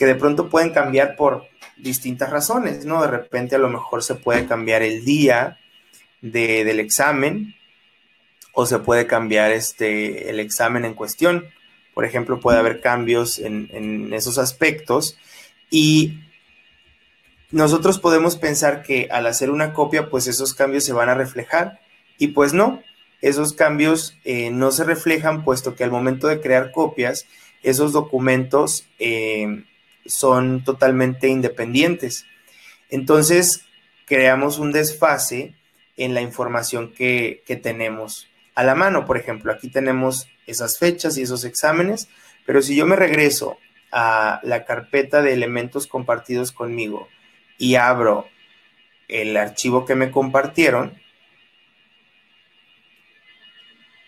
[0.00, 1.46] que de pronto pueden cambiar por
[1.76, 3.02] distintas razones, ¿no?
[3.02, 5.58] De repente a lo mejor se puede cambiar el día
[6.22, 7.54] del examen
[8.54, 11.44] o se puede cambiar este, el examen en cuestión.
[11.92, 15.18] Por ejemplo, puede haber cambios en, en esos aspectos
[15.68, 16.20] y
[17.50, 21.78] nosotros podemos pensar que al hacer una copia, pues esos cambios se van a reflejar
[22.16, 22.82] y pues no,
[23.20, 27.26] esos cambios eh, no se reflejan puesto que al momento de crear copias,
[27.62, 29.64] esos documentos eh,
[30.06, 32.26] son totalmente independientes.
[32.88, 33.64] Entonces,
[34.06, 35.54] creamos un desfase
[35.96, 39.04] en la información que, tenemos a la mano.
[39.04, 42.08] Por ejemplo, aquí tenemos esas fechas y esos exámenes,
[42.46, 43.58] pero si yo me regreso
[43.92, 47.08] a la carpeta de elementos compartidos conmigo
[47.58, 48.28] y abro
[49.08, 51.00] el archivo que me compartieron,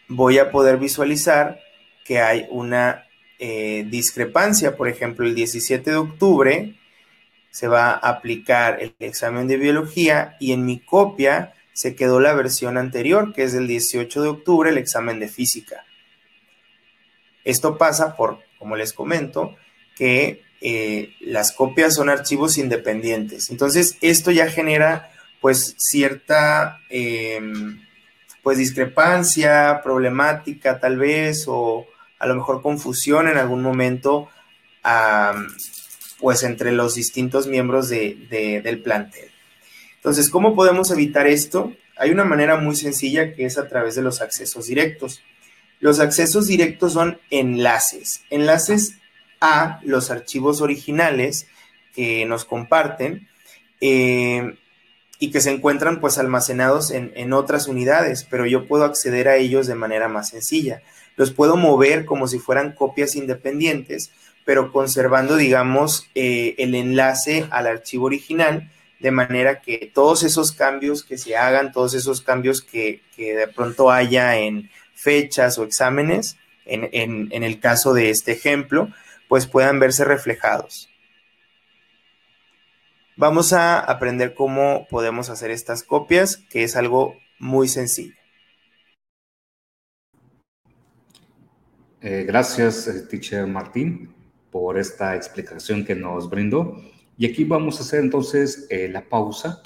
[0.09, 1.61] voy a poder visualizar
[2.05, 3.07] que hay una
[3.45, 4.76] eh, discrepancia.
[4.76, 6.76] Por ejemplo, el 17 de octubre
[7.51, 12.34] se va a aplicar el examen de biología y en mi copia se quedó la
[12.34, 15.84] versión anterior, que es del 18 de octubre, el examen de física.
[17.43, 19.57] Esto pasa por, como les comento,
[19.97, 23.51] que eh, las copias son archivos independientes.
[23.51, 27.80] Entonces, esto ya genera pues cierta em,
[28.45, 31.88] pues discrepancia, problemática tal vez, o,
[32.23, 34.29] a lo mejor confusión en algún momento,
[36.20, 39.29] pues entre los distintos miembros del plantel.
[39.97, 41.73] Entonces, ¿cómo podemos evitar esto?
[41.97, 45.20] Hay una manera muy sencilla que es a través de los accesos directos.
[45.81, 48.99] Los accesos directos son enlaces, enlaces
[49.41, 51.49] a los archivos originales
[51.93, 53.29] que nos comparten
[53.81, 54.55] eh,
[55.18, 59.37] y que se encuentran pues almacenados en, en, otras unidades, pero yo puedo acceder a
[59.37, 60.83] ellos de manera más sencilla
[61.17, 64.11] los puedo mover como si fueran copias independientes,
[64.45, 71.05] pero conservando, digamos, eh, el enlace al archivo original, de manera que todos esos cambios
[71.05, 76.89] que se hagan, todos esos cambios que, de pronto haya en fechas o exámenes, en,
[77.33, 78.89] en el caso de este ejemplo,
[79.29, 80.89] pues puedan verse reflejados.
[83.17, 88.15] Vamos a aprender cómo podemos hacer estas copias, que es algo muy sencillo.
[92.05, 94.13] Eh, gracias, eh, teacher Martín,
[94.51, 96.83] por esta explicación que nos brindó.
[97.17, 99.63] Y aquí vamos a hacer entonces eh, la pausa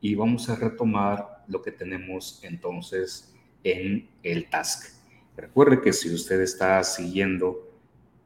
[0.00, 3.32] y vamos a retomar lo que tenemos entonces
[3.62, 4.96] en el task.
[5.36, 7.70] Recuerde que si usted está siguiendo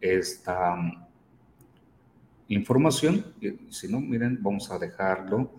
[0.01, 0.93] esta um,
[2.49, 3.35] información,
[3.69, 5.53] si no, miren, vamos a dejarlo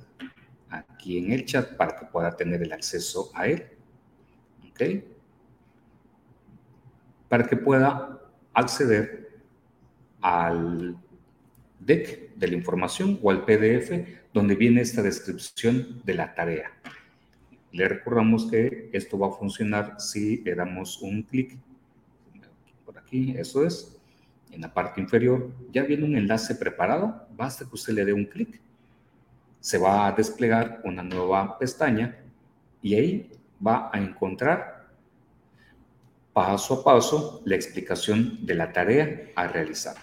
[0.72, 3.64] aquí en el chat para que pueda tener el acceso a él.
[4.72, 5.11] ¿Ok?
[7.32, 8.20] Para que pueda
[8.54, 9.40] acceder
[10.20, 10.98] al
[11.80, 13.90] deck de la información o al PDF
[14.34, 16.74] donde viene esta descripción de la tarea.
[17.72, 21.58] Le recordamos que esto va a funcionar si le damos un clic
[22.86, 23.98] por aquí, eso es,
[24.52, 28.26] en la parte inferior, ya viene un enlace preparado, basta que usted le dé un
[28.26, 28.60] clic.
[29.62, 32.14] Se va a desplegar una nueva pestaña
[32.82, 33.32] y ahí
[33.66, 34.71] va a encontrar
[36.34, 39.96] paso a paso la explicación de la tarea a realizar.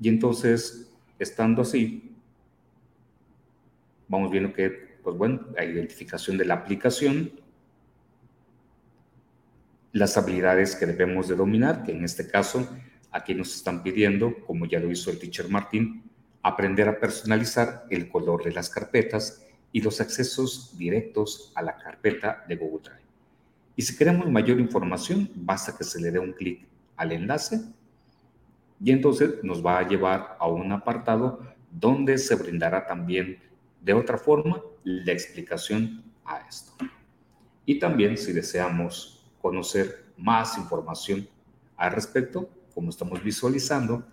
[0.00, 2.14] Y entonces, estando así,
[4.08, 7.32] vamos viendo que, pues bueno, la identificación de la aplicación,
[9.92, 12.68] las habilidades que debemos de dominar, que en este caso
[13.10, 16.04] aquí nos están pidiendo, como ya lo hizo el teacher Martín,
[16.42, 22.44] aprender a personalizar el color de las carpetas y los accesos directos a la carpeta
[22.48, 22.99] de Google Drive.
[23.76, 26.66] Y si queremos mayor información, basta que se le dé un clic
[26.96, 27.60] al enlace
[28.82, 31.40] y entonces nos va a llevar a un apartado
[31.70, 33.38] donde se brindará también
[33.80, 36.72] de otra forma la explicación a esto.
[37.64, 41.28] Y también si deseamos conocer más información
[41.76, 44.04] al respecto, como estamos visualizando,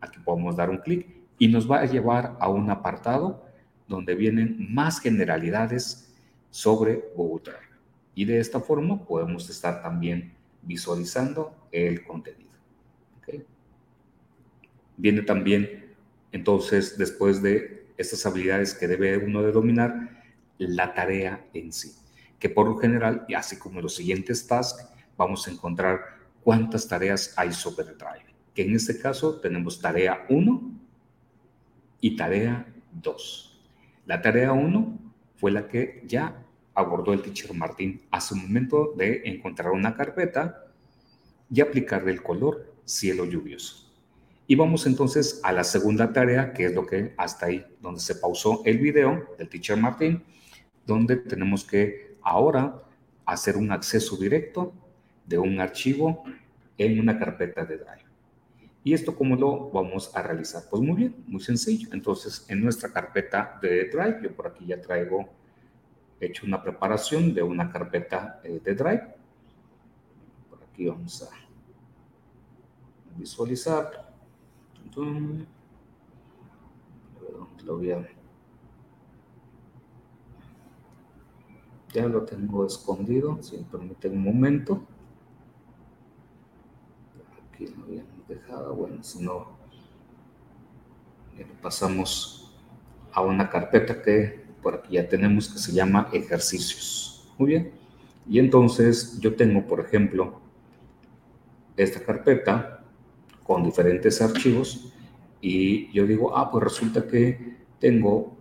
[0.00, 1.06] aquí podemos dar un clic
[1.38, 3.44] y nos va a llevar a un apartado
[3.88, 6.14] donde vienen más generalidades
[6.50, 7.65] sobre Drive.
[8.16, 12.46] Y de esta forma podemos estar también visualizando el contenido.
[14.96, 15.94] Viene también,
[16.32, 20.24] entonces, después de estas habilidades que debe uno dominar,
[20.58, 21.92] la tarea en sí,
[22.38, 24.88] que por lo general, y así como los siguientes tasks,
[25.18, 26.00] vamos a encontrar
[26.42, 28.34] cuántas tareas hay sobre Drive.
[28.54, 30.70] Que en este caso tenemos tarea 1
[32.00, 33.60] y tarea 2.
[34.06, 34.98] La tarea 1
[35.36, 36.42] fue la que ya
[36.76, 40.66] abordó el teacher Martín hace un momento de encontrar una carpeta
[41.50, 43.90] y aplicarle el color cielo lluvioso.
[44.46, 48.14] Y vamos entonces a la segunda tarea, que es lo que hasta ahí, donde se
[48.14, 50.22] pausó el video del teacher Martín,
[50.86, 52.80] donde tenemos que ahora
[53.24, 54.72] hacer un acceso directo
[55.24, 56.22] de un archivo
[56.78, 58.06] en una carpeta de Drive.
[58.84, 60.62] ¿Y esto cómo lo vamos a realizar?
[60.70, 61.88] Pues muy bien, muy sencillo.
[61.92, 65.28] Entonces, en nuestra carpeta de Drive, yo por aquí ya traigo
[66.20, 69.14] hecho una preparación de una carpeta eh, de Drive.
[70.48, 71.28] Por aquí vamos a
[73.16, 74.14] visualizar.
[77.64, 77.94] Lo voy.
[81.92, 84.86] Ya lo tengo escondido, si me permiten un momento.
[87.52, 89.56] Aquí lo habíamos dejado, bueno, si no,
[91.62, 92.54] pasamos
[93.12, 97.24] a una carpeta que por aquí ya tenemos que se llama ejercicios.
[97.38, 97.70] Muy bien.
[98.28, 100.40] Y entonces yo tengo, por ejemplo,
[101.76, 102.82] esta carpeta
[103.44, 104.92] con diferentes archivos
[105.40, 108.36] y yo digo, ah, pues resulta que tengo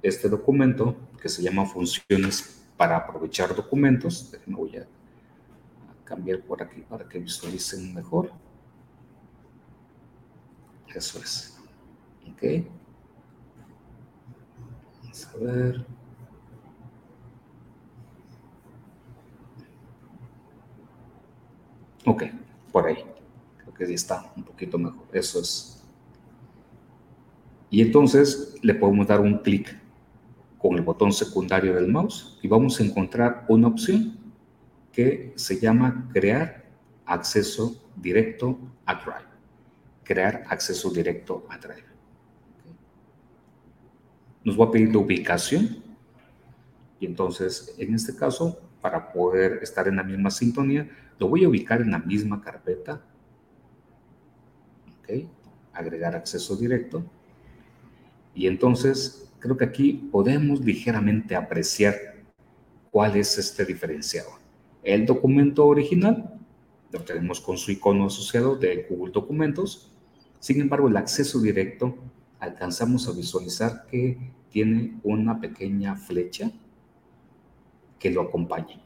[0.00, 4.30] este documento que se llama funciones para aprovechar documentos.
[4.30, 4.86] Déjenme voy a
[6.04, 8.30] cambiar por aquí para que visualicen mejor.
[10.94, 11.58] Eso es.
[12.30, 12.64] Ok.
[15.14, 15.86] Vamos a ver.
[22.06, 22.24] Ok,
[22.72, 23.14] por ahí
[23.76, 25.04] que sí está un poquito mejor.
[25.12, 25.82] Eso es.
[27.70, 29.76] Y entonces le podemos dar un clic
[30.58, 34.16] con el botón secundario del mouse y vamos a encontrar una opción
[34.92, 36.64] que se llama crear
[37.04, 39.34] acceso directo a Drive.
[40.04, 41.93] Crear acceso directo a Drive.
[44.44, 45.82] Nos va a pedir la ubicación
[47.00, 50.88] y entonces en este caso para poder estar en la misma sintonía
[51.18, 53.02] lo voy a ubicar en la misma carpeta
[55.72, 57.04] Agregar acceso directo.
[58.34, 61.94] Y entonces creo que aquí podemos ligeramente apreciar
[62.90, 64.38] cuál es este diferenciador.
[64.82, 66.38] El documento original
[66.92, 69.90] lo tenemos con su icono asociado de Google Documentos.
[70.38, 71.96] Sin embargo, el acceso directo
[72.44, 74.18] alcanzamos a visualizar que
[74.50, 76.50] tiene una pequeña flecha
[77.98, 78.80] que lo acompaña.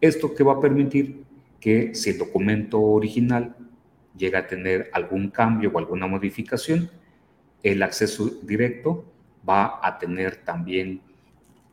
[0.00, 1.24] Esto que va a permitir
[1.60, 3.56] que si el documento original
[4.16, 6.90] llega a tener algún cambio o alguna modificación,
[7.62, 9.04] el acceso directo
[9.48, 11.00] va a tener también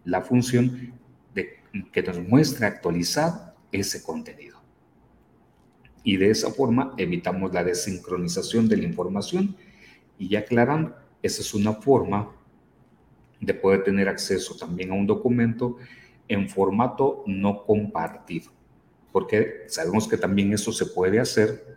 [0.05, 0.93] la función
[1.33, 1.59] de
[1.91, 4.59] que nos muestre actualizado ese contenido.
[6.03, 9.55] Y de esa forma evitamos la desincronización de la información
[10.21, 12.31] y ya aclarando, esa es una forma
[13.39, 15.77] de poder tener acceso también a un documento
[16.27, 18.51] en formato no compartido,
[19.11, 21.75] porque sabemos que también eso se puede hacer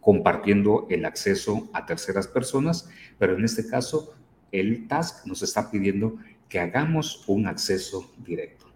[0.00, 2.88] compartiendo el acceso a terceras personas,
[3.18, 4.14] pero en este caso
[4.52, 6.18] el task nos está pidiendo
[6.48, 8.66] que hagamos un acceso directo.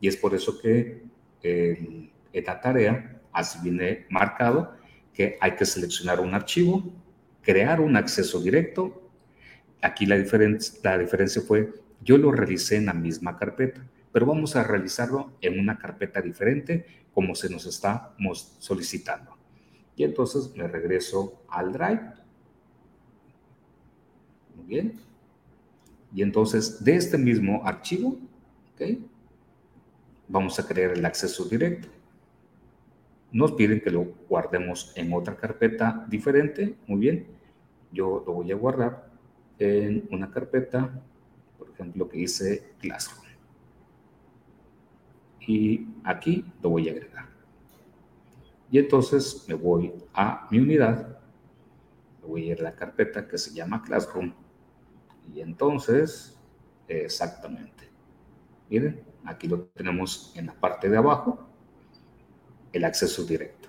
[0.00, 1.02] Y es por eso que
[1.42, 4.74] en esta tarea, así viene marcado,
[5.12, 6.82] que hay que seleccionar un archivo,
[7.42, 9.10] crear un acceso directo.
[9.82, 11.72] Aquí la, la diferencia fue,
[12.02, 16.86] yo lo realicé en la misma carpeta, pero vamos a realizarlo en una carpeta diferente
[17.12, 18.14] como se nos está
[18.58, 19.36] solicitando.
[19.96, 22.12] Y entonces me regreso al Drive.
[24.56, 25.00] Muy bien.
[26.14, 28.16] Y entonces de este mismo archivo,
[30.28, 31.88] vamos a crear el acceso directo.
[33.32, 36.76] Nos piden que lo guardemos en otra carpeta diferente.
[36.86, 37.26] Muy bien.
[37.92, 39.10] Yo lo voy a guardar
[39.58, 41.02] en una carpeta,
[41.58, 43.26] por ejemplo, que dice Classroom.
[45.46, 47.26] Y aquí lo voy a agregar.
[48.70, 51.18] Y entonces me voy a mi unidad.
[52.26, 54.32] Voy a ir a la carpeta que se llama Classroom.
[55.34, 56.38] Y entonces,
[56.86, 57.88] exactamente.
[58.68, 61.49] Miren, aquí lo tenemos en la parte de abajo,
[62.72, 63.68] el acceso directo.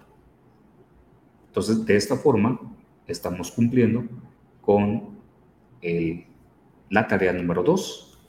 [1.48, 2.60] Entonces, de esta forma,
[3.08, 4.06] estamos cumpliendo
[4.62, 5.18] con
[6.90, 8.20] la tarea número 2.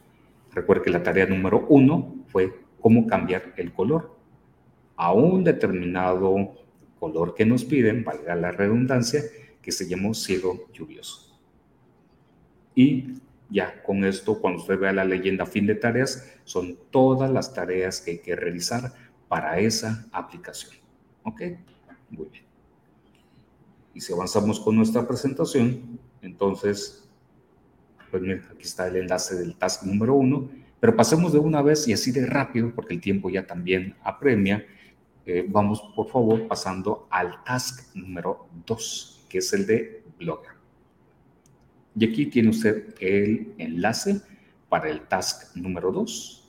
[0.52, 4.16] Recuerde que la tarea número 1 fue cómo cambiar el color
[4.96, 6.54] a un determinado
[6.98, 9.22] color que nos piden, valga la redundancia,
[9.60, 11.38] que se llamó ciego lluvioso.
[12.74, 13.20] Y
[13.50, 18.00] ya con esto, cuando usted vea la leyenda fin de tareas, son todas las tareas
[18.00, 18.92] que hay que realizar
[19.32, 20.74] para esa aplicación.
[21.22, 21.40] ¿Ok?
[22.10, 22.44] Muy bien.
[23.94, 27.08] Y si avanzamos con nuestra presentación, entonces,
[28.10, 31.88] pues mira, aquí está el enlace del task número uno, pero pasemos de una vez
[31.88, 34.66] y así de rápido, porque el tiempo ya también apremia,
[35.24, 40.52] eh, vamos por favor pasando al task número 2, que es el de Blogger.
[41.96, 44.20] Y aquí tiene usted el enlace
[44.68, 46.41] para el task número 2.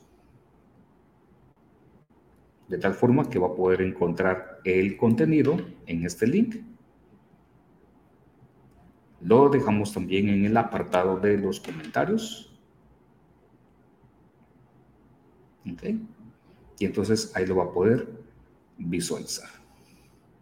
[2.73, 5.55] De tal forma que va a poder encontrar el contenido
[5.85, 6.55] en este link.
[9.21, 12.51] Lo dejamos también en el apartado de los comentarios.
[15.71, 15.83] ¿Ok?
[16.79, 18.07] Y entonces ahí lo va a poder
[18.79, 19.49] visualizar.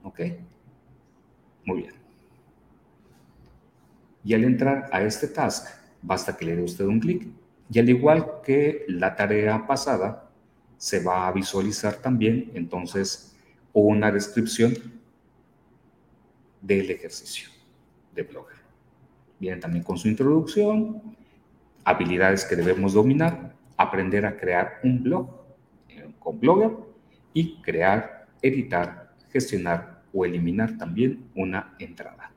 [0.04, 0.22] ¿Ok?
[1.66, 1.96] Muy bien.
[4.24, 5.68] Y al entrar a este task,
[6.02, 7.28] basta que le dé usted un clic
[7.70, 10.31] y al igual que la tarea pasada,
[10.82, 13.38] se va a visualizar también entonces
[13.72, 14.74] una descripción
[16.60, 17.50] del ejercicio
[18.16, 18.58] de Blogger.
[19.40, 21.16] Viene también con su introducción,
[21.84, 25.30] habilidades que debemos dominar, aprender a crear un blog
[25.88, 26.72] eh, con Blogger
[27.32, 32.32] y crear editar, gestionar o eliminar también una entrada.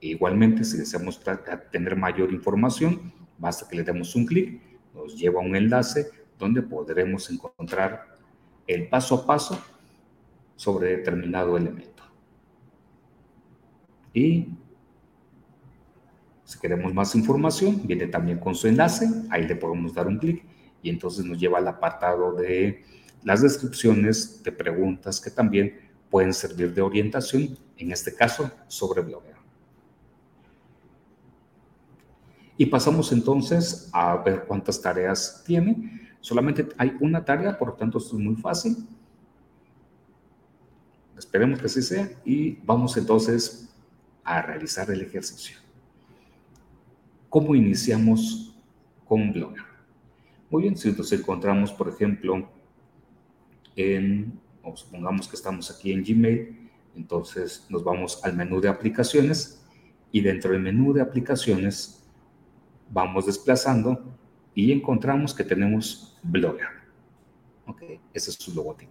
[0.00, 1.20] Igualmente, si deseamos
[1.70, 4.62] tener mayor información, basta que le demos un clic,
[4.94, 8.16] nos lleva a un enlace donde podremos encontrar
[8.66, 9.58] el paso a paso
[10.56, 12.02] sobre determinado elemento.
[14.12, 14.48] Y
[16.44, 20.44] si queremos más información, viene también con su enlace, ahí le podemos dar un clic
[20.82, 22.84] y entonces nos lleva al apartado de
[23.24, 25.74] las descripciones de preguntas que también
[26.08, 29.34] pueden servir de orientación, en este caso sobre Blogger.
[32.56, 36.05] Y pasamos entonces a ver cuántas tareas tiene.
[36.26, 38.76] Solamente hay una tarea, por lo tanto esto es muy fácil.
[41.16, 43.72] Esperemos que así sea y vamos entonces
[44.24, 45.56] a realizar el ejercicio.
[47.28, 48.58] ¿Cómo iniciamos
[49.06, 49.62] con Blogger?
[50.50, 52.50] Muy bien, si nos encontramos, por ejemplo,
[53.76, 59.64] en, o supongamos que estamos aquí en Gmail, entonces nos vamos al menú de aplicaciones
[60.10, 62.04] y dentro del menú de aplicaciones
[62.90, 64.18] vamos desplazando
[64.56, 66.66] y encontramos que tenemos Blogger.
[67.66, 67.82] Ok,
[68.14, 68.90] ese es su logotipo.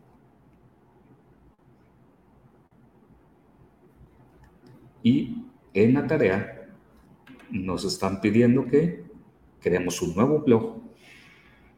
[5.01, 5.43] Y
[5.73, 6.69] en la tarea
[7.49, 9.03] nos están pidiendo que
[9.59, 10.81] creemos un nuevo blog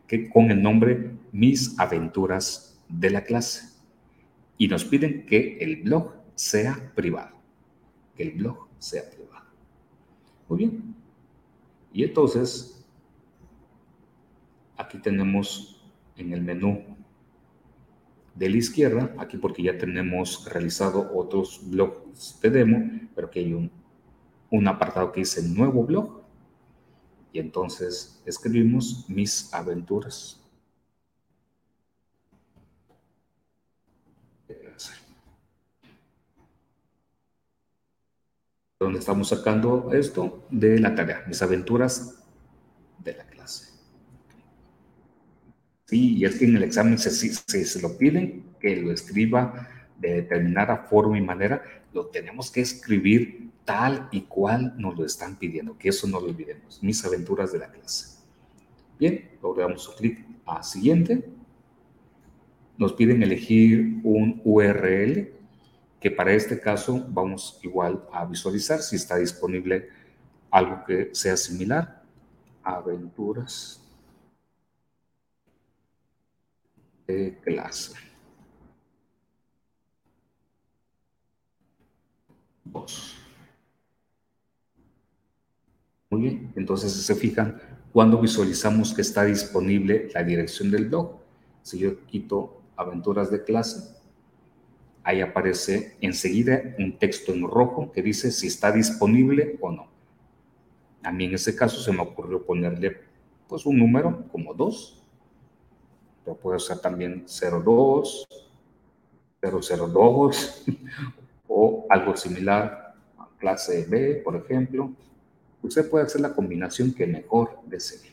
[0.06, 3.70] que con el nombre Mis Aventuras de la clase
[4.58, 7.38] y nos piden que el blog sea privado,
[8.16, 9.46] que el blog sea privado.
[10.50, 10.96] Muy bien.
[11.94, 12.77] Y entonces,
[14.78, 15.82] aquí tenemos
[16.16, 16.84] en el menú
[18.36, 23.54] de la izquierda, aquí porque ya tenemos realizado otros blogs de demo, pero que hay
[23.54, 23.72] un,
[24.52, 26.22] un apartado que dice nuevo blog.
[27.34, 30.48] Y entonces escribimos mis aventuras
[38.80, 40.46] ¿Dónde estamos sacando esto?
[40.52, 42.24] De la tarea, mis aventuras
[43.00, 43.74] de la clase.
[45.88, 49.70] Sí, y es que en el examen se, se, se lo piden que lo escriba
[49.98, 55.38] de determinada forma y manera, lo tenemos que escribir tal y cual nos lo están
[55.38, 58.18] pidiendo, que eso no lo olvidemos, mis aventuras de la clase.
[59.00, 61.24] Bien, luego damos un clic a siguiente.
[62.78, 65.32] Nos piden elegir un URL
[66.02, 69.88] que para este caso vamos igual a visualizar si está disponible
[70.52, 72.04] algo que sea similar.
[72.62, 73.87] Aventuras
[77.08, 77.96] de clase.
[86.10, 87.60] Muy bien, entonces se fijan
[87.92, 91.20] cuando visualizamos que está disponible la dirección del blog.
[91.64, 93.96] Si yo quito aventuras de clase,
[95.04, 99.88] ahí aparece enseguida un texto en rojo que dice si está disponible o no.
[101.04, 102.98] A mí en ese caso se me ocurrió ponerle
[103.48, 104.97] pues un número como 2.
[106.28, 108.28] Pero puede ser también 02,
[109.42, 110.66] 002
[111.48, 112.96] o algo similar,
[113.38, 114.92] clase B, por ejemplo.
[115.62, 118.12] Usted puede hacer la combinación que mejor desee.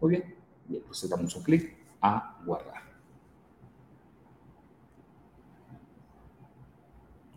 [0.00, 0.34] Muy bien,
[0.66, 2.84] y entonces damos un clic a guardar.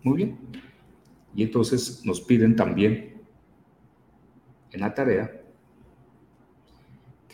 [0.01, 0.39] Muy bien.
[1.35, 3.21] Y entonces nos piden también
[4.71, 5.44] en la tarea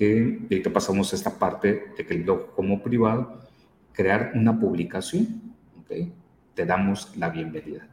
[0.01, 3.39] que, pasamos a esta parte de que el blog como privado,
[3.93, 5.53] crear una publicación.
[5.79, 6.11] ¿okay?
[6.55, 7.87] Te damos la bienvenida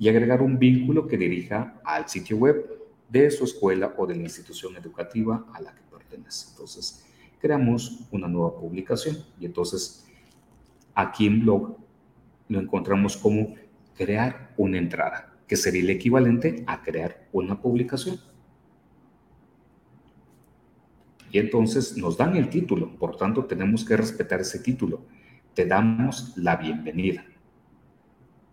[0.00, 2.68] y agregar un vínculo que dirija al sitio web
[3.08, 6.48] de su escuela o de la institución educativa a la que pertenece.
[6.50, 7.06] Entonces,
[7.40, 10.08] creamos una nueva publicación y entonces
[10.92, 11.76] aquí en blog
[12.48, 13.54] lo encontramos como
[13.96, 18.18] crear una entrada, que sería el equivalente a crear una publicación.
[21.30, 25.02] Y entonces nos dan el título, por tanto tenemos que respetar ese título.
[25.54, 27.24] Te damos la bienvenida.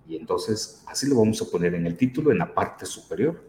[0.07, 3.43] Y entonces así lo vamos a poner en el título, en la parte superior.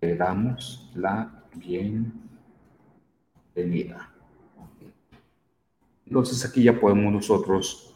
[0.00, 2.04] Le damos la bienvenida.
[6.06, 7.94] Entonces aquí ya podemos nosotros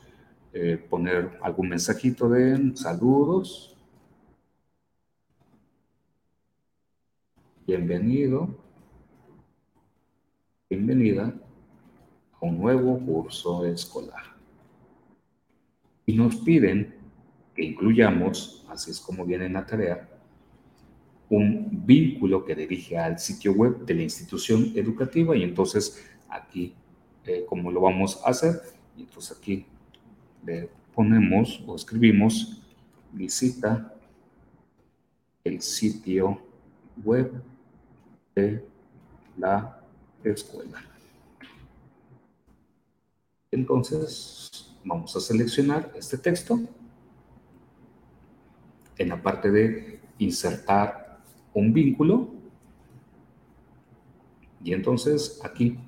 [0.52, 3.74] eh, poner algún mensajito de saludos.
[7.66, 8.61] Bienvenido.
[10.72, 11.34] Bienvenida
[12.40, 14.22] a un nuevo curso escolar.
[16.06, 16.94] Y nos piden
[17.54, 20.08] que incluyamos, así es como viene en la tarea,
[21.28, 25.36] un vínculo que dirige al sitio web de la institución educativa.
[25.36, 26.74] Y entonces aquí,
[27.26, 28.62] eh, como lo vamos a hacer,
[28.96, 29.66] y entonces aquí
[30.42, 32.62] le ponemos o escribimos
[33.12, 33.94] visita
[35.44, 36.40] el sitio
[37.04, 37.30] web
[38.34, 38.64] de
[39.36, 39.81] la
[40.30, 40.82] escuela.
[43.50, 46.58] Entonces, vamos a seleccionar este texto.
[48.98, 51.20] En la parte de insertar
[51.52, 52.30] un vínculo.
[54.62, 55.78] Y entonces aquí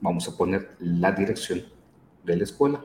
[0.00, 1.62] vamos a poner la dirección
[2.24, 2.84] de la escuela.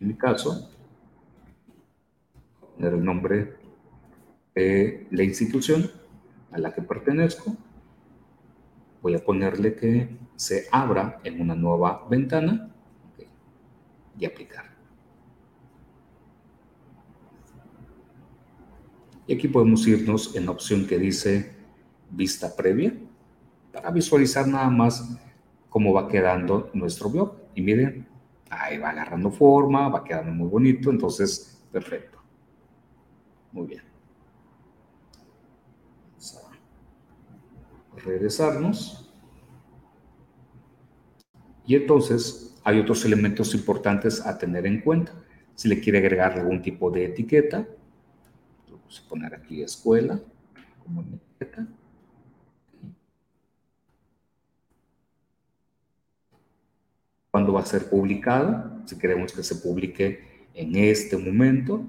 [0.00, 0.70] En mi caso,
[2.76, 3.56] poner el nombre
[4.54, 5.90] de la institución
[6.52, 7.56] a la que pertenezco.
[9.02, 12.70] Voy a ponerle que se abra en una nueva ventana
[14.18, 14.64] y aplicar.
[19.26, 21.56] Y aquí podemos irnos en la opción que dice
[22.10, 22.94] vista previa
[23.72, 25.18] para visualizar nada más
[25.68, 27.36] cómo va quedando nuestro blog.
[27.54, 28.06] Y miren,
[28.48, 32.18] ahí va agarrando forma, va quedando muy bonito, entonces, perfecto.
[33.52, 33.82] Muy bien.
[36.12, 39.12] Vamos a regresarnos.
[41.66, 45.12] Y entonces hay otros elementos importantes a tener en cuenta.
[45.54, 47.66] Si le quiere agregar algún tipo de etiqueta,
[48.70, 50.20] vamos a poner aquí escuela
[50.82, 51.66] como etiqueta.
[57.30, 58.82] ¿Cuándo va a ser publicado?
[58.86, 61.84] Si queremos que se publique en este momento,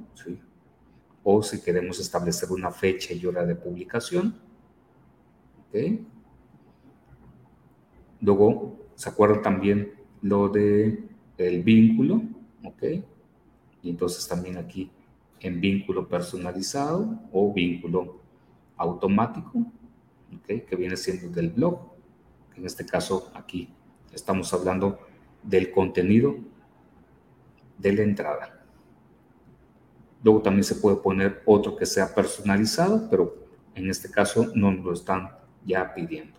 [1.23, 4.46] o si queremos establecer una fecha y hora de publicación.
[5.69, 6.05] ¿Okay?
[8.21, 11.03] Luego ¿Se acuerdan también lo de
[11.37, 12.23] el vínculo?
[12.63, 12.83] ¿Ok?
[13.83, 14.89] Y entonces también aquí
[15.39, 18.19] en vínculo personalizado o vínculo
[18.75, 19.59] automático,
[20.35, 20.65] ¿ok?
[20.67, 21.79] Que viene siendo del blog.
[22.55, 23.69] En este caso aquí
[24.11, 24.97] estamos hablando
[25.43, 26.35] del contenido
[27.77, 28.65] de la entrada.
[30.23, 33.35] Luego también se puede poner otro que sea personalizado, pero
[33.75, 35.29] en este caso no lo están
[35.67, 36.37] ya pidiendo.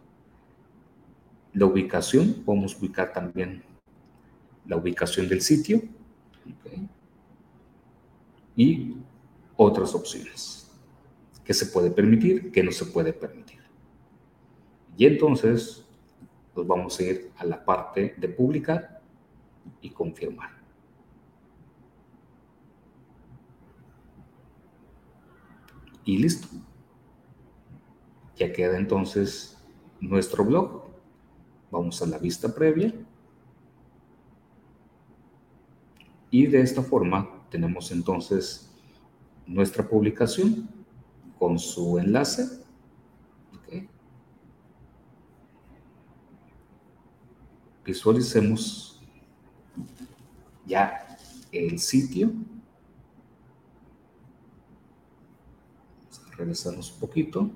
[1.52, 3.62] La ubicación, podemos ubicar también
[4.66, 5.82] la ubicación del sitio.
[8.56, 8.96] Y
[9.56, 10.55] otras opciones.
[11.44, 12.50] que se puede permitir?
[12.50, 13.60] que no se puede permitir?
[14.96, 15.86] Y entonces
[16.55, 19.00] nos vamos a ir a la parte de publicar
[19.80, 20.50] y confirmar.
[26.05, 26.48] Y listo.
[28.39, 29.59] Ya queda entonces
[30.01, 30.85] nuestro blog.
[31.70, 32.94] Vamos a la vista previa.
[36.31, 38.70] Y de esta forma tenemos entonces
[39.47, 40.69] nuestra publicación
[41.39, 42.59] con su enlace.
[47.89, 49.01] Visualicemos
[50.66, 51.16] ya
[51.51, 52.31] el sitio.
[56.36, 57.51] Regresamos un poquito.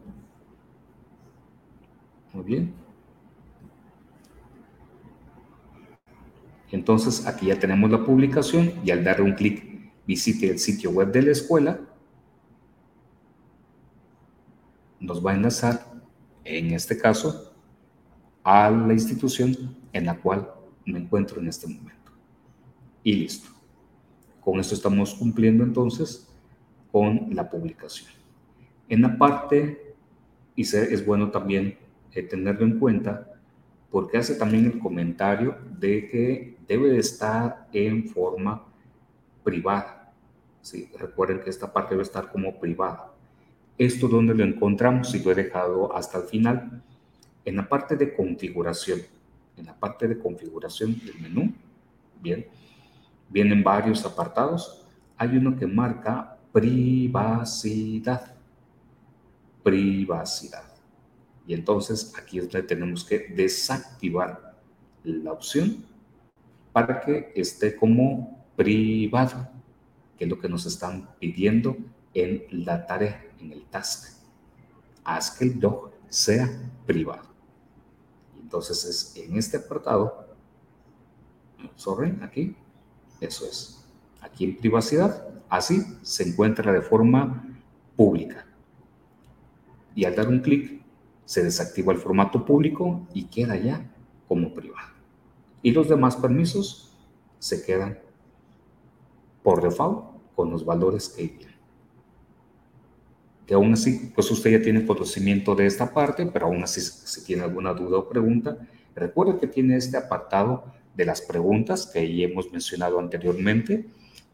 [2.32, 2.74] Muy bien.
[6.70, 11.12] Entonces aquí ya tenemos la publicación y al darle un clic visite el sitio web
[11.12, 11.80] de la escuela,
[14.98, 15.84] nos va a enlazar,
[16.44, 17.52] en este caso,
[18.42, 20.48] a la institución en la cual
[20.86, 22.12] me encuentro en este momento.
[23.04, 23.50] Y listo.
[24.40, 26.28] Con esto estamos cumpliendo entonces
[26.90, 28.10] con la publicación.
[28.88, 29.94] En la parte,
[30.56, 31.78] y es bueno también
[32.14, 33.28] eh, tenerlo en cuenta,
[33.90, 38.64] porque hace también el comentario de que debe de estar en forma
[39.42, 40.12] privada.
[40.98, 43.12] Recuerden que esta parte debe estar como privada.
[43.78, 45.10] ¿Esto dónde lo encontramos?
[45.10, 46.82] Si lo he dejado hasta el final.
[47.44, 49.00] En la parte de configuración.
[49.56, 51.52] En la parte de configuración del menú.
[52.20, 52.46] Bien.
[53.28, 54.86] Vienen varios apartados.
[55.16, 58.34] Hay uno que marca privacidad.
[59.62, 60.71] Privacidad.
[61.46, 64.56] Y entonces aquí es donde tenemos que desactivar
[65.04, 65.84] la opción
[66.72, 69.48] para que esté como privado,
[70.16, 71.76] que es lo que nos están pidiendo
[72.14, 74.16] en la tarea, en el task.
[75.04, 76.48] Haz que el blog sea
[76.86, 77.28] privado.
[78.40, 80.28] Entonces es en este apartado,
[81.76, 82.54] sorry, aquí,
[83.20, 83.84] eso es.
[84.20, 87.44] Aquí en privacidad, así se encuentra de forma
[87.96, 88.46] pública.
[89.94, 90.81] Y al dar un clic,
[91.32, 93.90] se desactiva el formato público y queda ya
[94.28, 94.88] como privado.
[95.62, 96.92] Y los demás permisos
[97.38, 97.98] se quedan
[99.42, 100.04] por default
[100.36, 101.56] con los valores que vienen.
[103.46, 107.24] Que aún así, pues usted ya tiene conocimiento de esta parte, pero aún así, si
[107.24, 108.58] tiene alguna duda o pregunta,
[108.94, 110.64] recuerde que tiene este apartado
[110.94, 113.86] de las preguntas que ya hemos mencionado anteriormente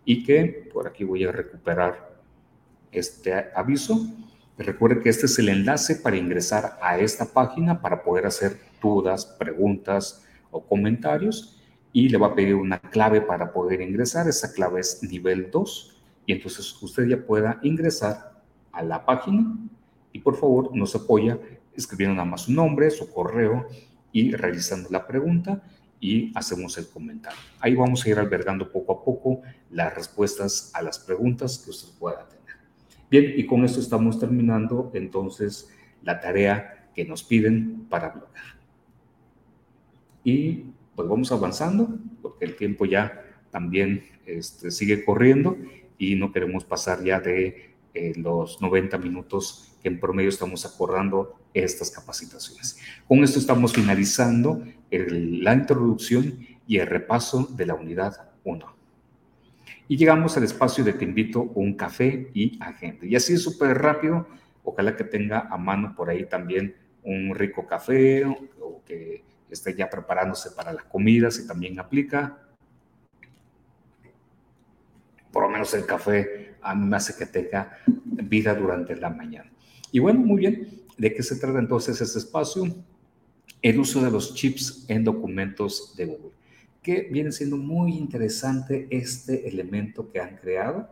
[0.04, 2.18] y que por aquí voy a recuperar
[2.90, 4.04] este aviso
[4.58, 9.24] Recuerde que este es el enlace para ingresar a esta página para poder hacer dudas,
[9.24, 11.60] preguntas o comentarios
[11.92, 14.26] y le va a pedir una clave para poder ingresar.
[14.26, 19.56] Esa clave es nivel 2 y entonces usted ya pueda ingresar a la página
[20.12, 21.38] y por favor nos apoya
[21.76, 23.68] escribiendo nada más su nombre, su correo
[24.10, 25.62] y realizando la pregunta
[26.00, 27.38] y hacemos el comentario.
[27.60, 31.96] Ahí vamos a ir albergando poco a poco las respuestas a las preguntas que usted
[31.96, 32.37] pueda tener.
[33.10, 35.70] Bien, y con esto estamos terminando entonces
[36.02, 38.58] la tarea que nos piden para bloquear.
[40.24, 40.64] Y
[40.94, 45.56] pues vamos avanzando, porque el tiempo ya también este, sigue corriendo
[45.96, 51.38] y no queremos pasar ya de eh, los 90 minutos que en promedio estamos acordando
[51.54, 52.78] estas capacitaciones.
[53.06, 58.77] Con esto estamos finalizando la introducción y el repaso de la unidad 1.
[59.88, 63.06] Y llegamos al espacio de te invito un café y agenda.
[63.06, 64.28] Y así es súper rápido.
[64.62, 69.88] Ojalá que tenga a mano por ahí también un rico café o, que esté ya
[69.88, 72.38] preparándose para las comidas si también aplica.
[75.32, 79.50] Por lo menos el café a mí me hace que tenga vida durante la mañana.
[79.90, 80.82] Y bueno, muy bien.
[80.98, 82.64] ¿De qué se trata entonces este espacio?
[83.62, 86.37] El uso de los chips en documentos de Google
[86.82, 90.88] que viene siendo muy interesante este elemento que han creado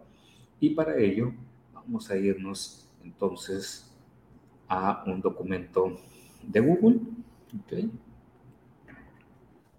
[0.60, 1.32] y para ello
[1.72, 3.94] vamos a irnos entonces
[4.68, 5.98] a un documento
[6.42, 7.00] de Google.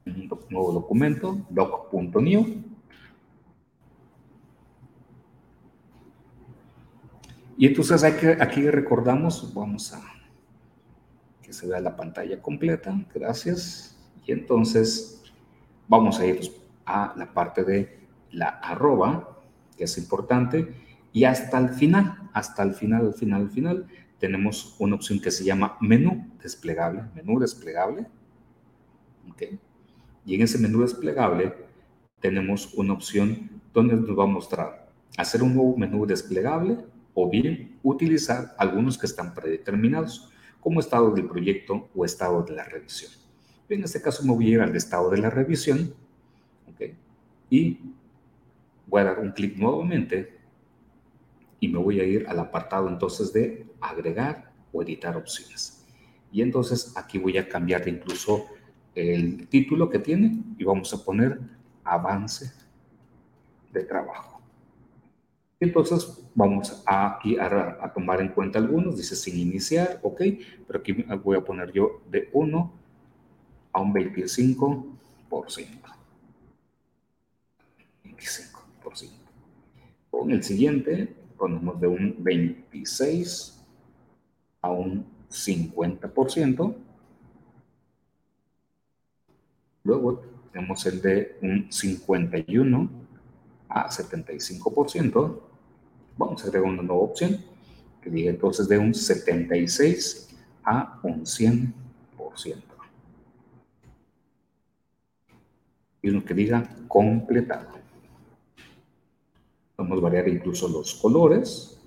[0.06, 2.64] Un nuevo documento, doc.new.
[7.58, 10.02] Y entonces aquí recordamos, vamos a
[11.42, 13.98] que se vea la pantalla completa, gracias.
[14.26, 15.24] Y entonces
[15.88, 16.40] vamos a ir
[16.86, 18.00] a la parte de
[18.32, 19.40] la arroba,
[19.78, 23.88] que es importante, Y hasta el final, hasta el final, al final, al final,
[24.20, 28.06] tenemos una opción que se llama menú desplegable, menú desplegable.
[29.32, 29.60] Okay.
[30.26, 31.56] Y en ese menú desplegable
[32.20, 36.78] tenemos una opción donde nos va a mostrar hacer un nuevo menú desplegable
[37.14, 42.64] o bien utilizar algunos que están predeterminados como estado del proyecto o estado de la
[42.66, 43.12] revisión.
[43.70, 45.94] En este caso me voy a ir al estado de la revisión
[46.74, 46.96] okay,
[47.50, 47.80] y
[48.86, 50.38] voy a dar un clic nuevamente
[51.60, 55.86] y me voy a ir al apartado entonces de agregar o editar opciones.
[56.32, 58.46] Y entonces aquí voy a cambiar incluso
[58.96, 61.40] el título que tiene y vamos a poner
[61.84, 62.52] avance
[63.72, 64.42] de trabajo.
[65.60, 70.22] Entonces vamos aquí a, a, tomar en cuenta algunos, dice sin iniciar, ok,
[70.68, 72.87] pero aquí voy a poner yo de 1
[73.78, 74.98] a un 25%.
[78.04, 79.12] 25%.
[80.10, 83.64] Con el siguiente ponemos de un 26
[84.62, 86.76] a un 50%.
[89.84, 92.90] Luego tenemos el de un 51
[93.70, 95.40] a 75%.
[96.18, 97.46] Vamos a agregar una nueva opción
[98.02, 102.67] que diga entonces de un 76 a un 100%.
[106.02, 107.78] Y uno que diga completado.
[109.78, 111.80] A variar incluso los colores,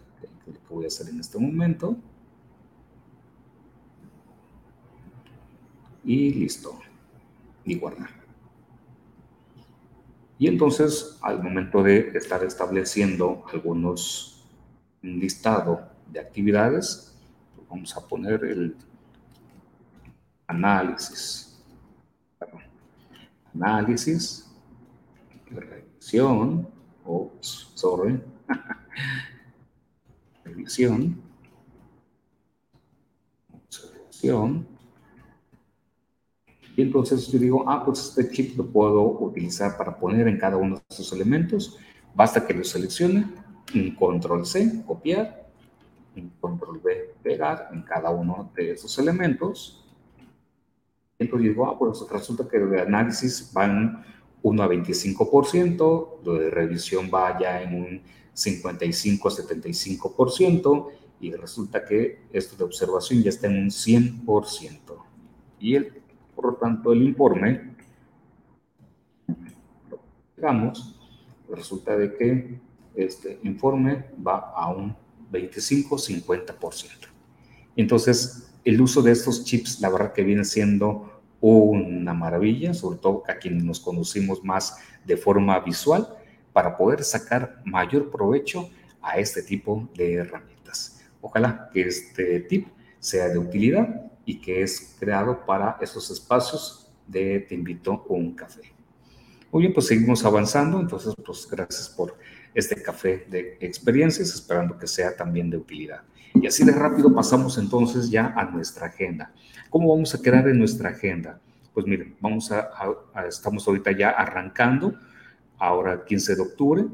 [0.45, 1.97] que voy a hacer en este momento.
[6.05, 6.79] Y listo.
[7.65, 8.21] Y guardar.
[10.41, 14.43] Y entonces, al momento de estar estableciendo algunos,
[15.03, 17.15] un listado de actividades,
[17.69, 18.75] vamos a poner el
[20.47, 21.50] análisis.
[23.61, 24.51] Análisis,
[25.51, 26.67] revisión,
[27.05, 28.21] Oops, sorry.
[30.45, 31.21] Revisión.
[33.53, 34.67] Observación.
[36.77, 40.57] Y entonces yo digo, ah, pues este chip lo puedo utilizar para poner en cada
[40.57, 41.79] uno de estos elementos.
[42.15, 43.27] Basta que lo seleccione,
[43.99, 45.51] control C, copiar,
[46.41, 49.85] control V, pegar en cada uno de esos elementos.
[51.21, 54.03] Entonces digo, ah, pues resulta que de análisis van
[54.43, 58.01] 1 a 25%, lo de revisión va ya en un
[58.35, 60.89] 55-75%
[61.21, 64.79] y resulta que esto de observación ya está en un 100%.
[65.61, 65.93] Y el,
[66.35, 67.75] por lo tanto el informe,
[70.35, 70.99] digamos,
[71.51, 72.59] resulta de que
[72.95, 74.97] este informe va a un
[75.31, 76.89] 25-50%.
[77.77, 83.23] Entonces, el uso de estos chips, la verdad que viene siendo una maravilla, sobre todo
[83.27, 86.17] a quienes nos conocimos más de forma visual,
[86.53, 88.69] para poder sacar mayor provecho
[89.01, 91.01] a este tipo de herramientas.
[91.21, 92.69] Ojalá que este tip
[92.99, 98.35] sea de utilidad y que es creado para esos espacios de te invito a un
[98.35, 98.73] café.
[99.51, 102.17] Muy bien, pues seguimos avanzando, entonces pues gracias por
[102.55, 106.03] este café de experiencias, esperando que sea también de utilidad.
[106.35, 109.33] Y así de rápido pasamos entonces ya a nuestra agenda.
[109.69, 111.41] ¿Cómo vamos a crear en nuestra agenda?
[111.75, 112.71] Pues miren, vamos a,
[113.29, 114.95] estamos ahorita ya arrancando,
[115.59, 116.85] ahora 15 de octubre.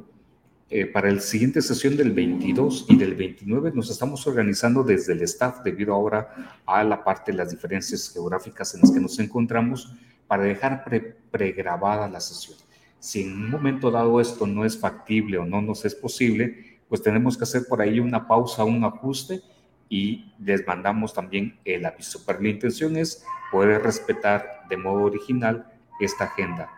[0.69, 5.23] Eh, para la siguiente sesión del 22 y del 29 nos estamos organizando desde el
[5.23, 9.95] staff debido ahora a la parte de las diferencias geográficas en las que nos encontramos
[10.27, 10.85] para dejar
[11.31, 12.59] pregrabada la sesión.
[12.99, 17.03] Si en un momento dado esto no es factible o no nos es posible, pues
[17.03, 19.41] tenemos que hacer por ahí una pausa, un ajuste
[19.89, 22.23] y les mandamos también el aviso.
[22.27, 26.71] Pero la intención es poder respetar de modo original esta agenda.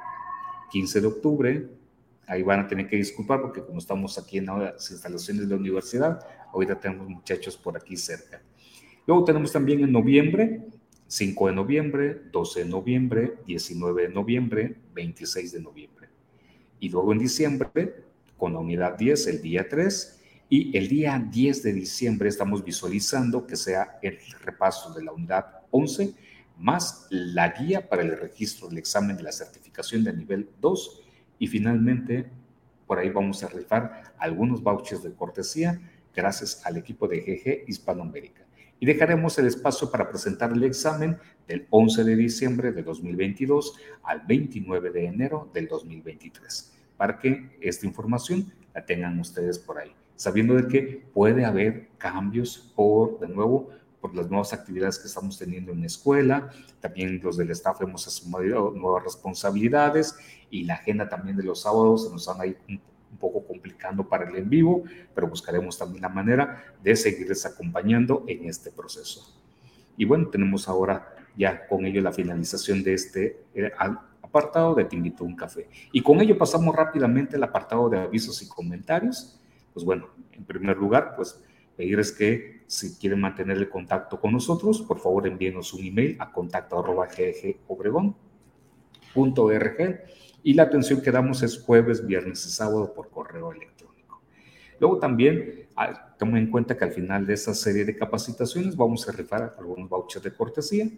[0.70, 1.68] 15 de octubre,
[2.26, 5.60] ahí van a tener que disculpar porque como estamos aquí en las instalaciones de la
[5.60, 6.20] universidad,
[6.52, 8.42] ahorita tenemos muchachos por aquí cerca.
[9.06, 10.62] Luego tenemos también en noviembre,
[11.06, 16.08] 5 de noviembre, 12 de noviembre, 19 de noviembre, 26 de noviembre.
[16.80, 18.04] Y luego en diciembre,
[18.38, 23.46] con la unidad 10, el día 3, y el día 10 de diciembre estamos visualizando
[23.46, 26.14] que sea el repaso de la unidad 11
[26.58, 31.02] más la guía para el registro del examen de la certificación de nivel 2
[31.38, 32.30] y finalmente
[32.86, 35.80] por ahí vamos a rifar algunos vouchers de cortesía
[36.14, 38.44] gracias al equipo de GG Hispanoamérica.
[38.80, 44.22] Y dejaremos el espacio para presentar el examen del 11 de diciembre de 2022 al
[44.26, 50.54] 29 de enero del 2023, para que esta información la tengan ustedes por ahí sabiendo
[50.54, 53.70] de que puede haber cambios por, de nuevo,
[54.00, 56.50] por las nuevas actividades que estamos teniendo en la escuela,
[56.80, 60.16] también los del staff hemos asumido nuevas responsabilidades
[60.50, 64.34] y la agenda también de los sábados se nos han un poco complicando para el
[64.34, 64.82] en vivo,
[65.14, 69.40] pero buscaremos también la manera de seguirles acompañando en este proceso.
[69.96, 73.70] Y bueno, tenemos ahora ya con ello la finalización de este eh,
[74.28, 75.68] apartado de Te invito un café.
[75.92, 79.40] Y con ello pasamos rápidamente al apartado de avisos y comentarios.
[79.72, 81.42] Pues bueno, en primer lugar, pues
[81.76, 86.30] pedirles que si quieren mantener el contacto con nosotros, por favor envíenos un email a
[86.30, 87.08] contacto arroba
[90.42, 94.20] y la atención que damos es jueves, viernes y sábado por correo electrónico.
[94.78, 99.08] Luego también ah, tomen en cuenta que al final de esta serie de capacitaciones vamos
[99.08, 100.88] a rifar algunos vouchers de cortesía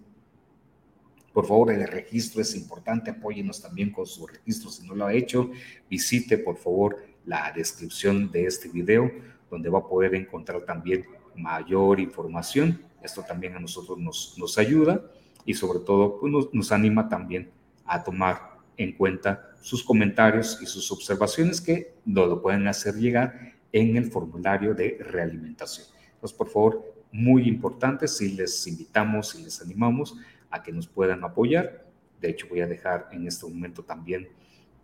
[1.33, 5.15] por favor, el registro es importante, apóyenos también con su registro si no lo ha
[5.15, 5.51] hecho.
[5.89, 9.11] Visite, por favor, la descripción de este video,
[9.49, 12.83] donde va a poder encontrar también mayor información.
[13.03, 15.03] Esto también a nosotros nos, nos ayuda
[15.45, 17.51] y sobre todo pues nos, nos anima también
[17.85, 23.55] a tomar en cuenta sus comentarios y sus observaciones que nos lo pueden hacer llegar
[23.73, 25.87] en el formulario de realimentación.
[26.15, 30.17] Entonces, por favor, muy importante, si les invitamos y les animamos
[30.51, 31.87] a que nos puedan apoyar.
[32.21, 34.29] De hecho, voy a dejar en este momento también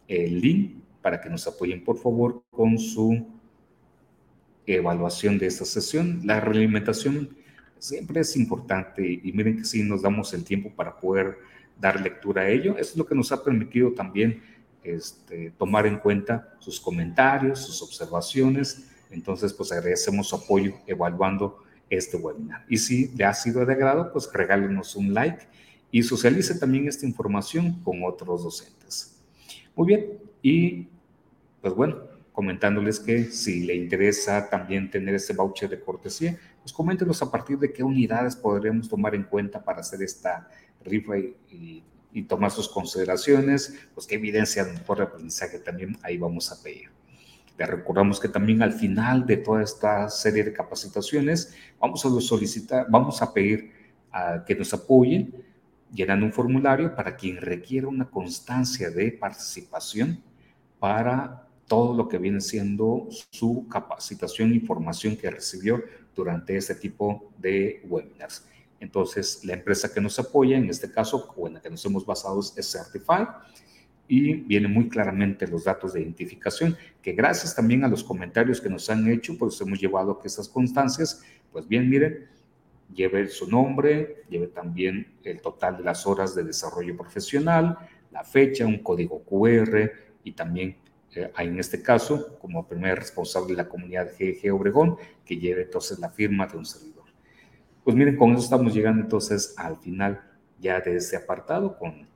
[0.08, 3.26] el link para que nos apoyen, por favor, con su
[4.66, 6.20] evaluación de esta sesión.
[6.24, 7.36] La realimentación
[7.78, 11.38] siempre es importante y miren que sí nos damos el tiempo para poder
[11.78, 12.76] dar lectura a ello.
[12.78, 14.42] Es lo que nos ha permitido también
[14.82, 18.90] este, tomar en cuenta sus comentarios, sus observaciones.
[19.10, 21.58] Entonces, pues agradecemos su apoyo evaluando
[21.90, 22.64] este webinar.
[22.68, 25.46] Y si le ha sido de agrado, pues regálenos un like
[25.90, 29.16] y socialice también esta información con otros docentes.
[29.74, 30.06] Muy bien,
[30.42, 30.88] y
[31.60, 31.98] pues bueno,
[32.32, 37.58] comentándoles que si le interesa también tener ese voucher de cortesía, pues coméntenos a partir
[37.58, 40.48] de qué unidades podremos tomar en cuenta para hacer esta
[40.84, 41.82] rifa y,
[42.28, 46.95] tomar sus consideraciones, pues qué evidencia de mejor aprendizaje también ahí vamos a pedir.
[47.58, 52.86] Le recordamos que también al final de toda esta serie de capacitaciones vamos a solicitar,
[52.88, 53.72] vamos a pedir
[54.12, 55.34] a que nos apoyen
[55.92, 60.22] llenando un formulario para quien requiera una constancia de participación
[60.78, 65.82] para todo lo que viene siendo su capacitación y formación que recibió
[66.14, 68.46] durante este tipo de webinars.
[68.78, 72.04] Entonces, la empresa que nos apoya, en este caso, o en la que nos hemos
[72.04, 73.26] basado es Certify,
[74.08, 78.68] y vienen muy claramente los datos de identificación, que gracias también a los comentarios que
[78.68, 82.28] nos han hecho, pues hemos llevado que esas constancias, pues bien, miren,
[82.94, 87.76] lleve su nombre, lleve también el total de las horas de desarrollo profesional,
[88.12, 89.90] la fecha, un código QR
[90.22, 90.76] y también
[91.14, 95.98] eh, en este caso, como primer responsable de la comunidad GG Obregón, que lleve entonces
[95.98, 97.04] la firma de un servidor.
[97.82, 100.22] Pues miren, con eso estamos llegando entonces al final
[100.60, 102.06] ya de este apartado, con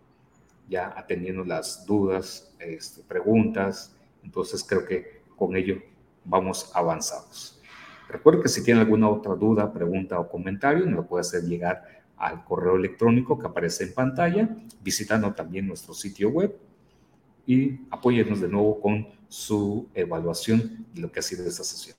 [0.71, 5.83] ya atendiendo las dudas, este, preguntas, entonces creo que con ello
[6.25, 7.61] vamos avanzados.
[8.09, 11.83] Recuerde que si tiene alguna otra duda, pregunta o comentario, nos lo puede hacer llegar
[12.17, 14.49] al correo electrónico que aparece en pantalla,
[14.81, 16.57] visitando también nuestro sitio web
[17.47, 21.97] y apóyenos de nuevo con su evaluación de lo que ha sido esta sesión.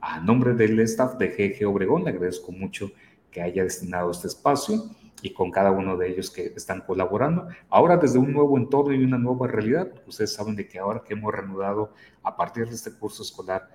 [0.00, 2.90] A nombre del staff de GG Obregón, le agradezco mucho
[3.30, 4.90] que haya destinado este espacio
[5.22, 7.48] y con cada uno de ellos que están colaborando.
[7.70, 11.14] Ahora desde un nuevo entorno y una nueva realidad, ustedes saben de que ahora que
[11.14, 11.92] hemos reanudado
[12.22, 13.68] a partir de este curso escolar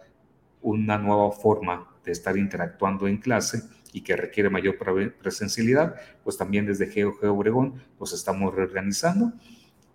[0.61, 3.63] una nueva forma de estar interactuando en clase
[3.93, 4.77] y que requiere mayor
[5.19, 9.33] presencialidad, pues también desde GeoG Obregón pues estamos reorganizando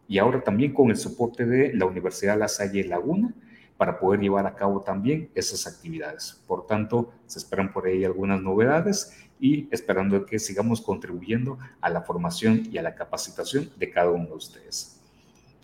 [0.08, 3.34] y ahora también con el soporte de la Universidad La Salle Laguna
[3.76, 6.42] para poder llevar a cabo también esas actividades.
[6.46, 12.02] Por tanto, se esperan por ahí algunas novedades y esperando que sigamos contribuyendo a la
[12.02, 15.00] formación y a la capacitación de cada uno de ustedes.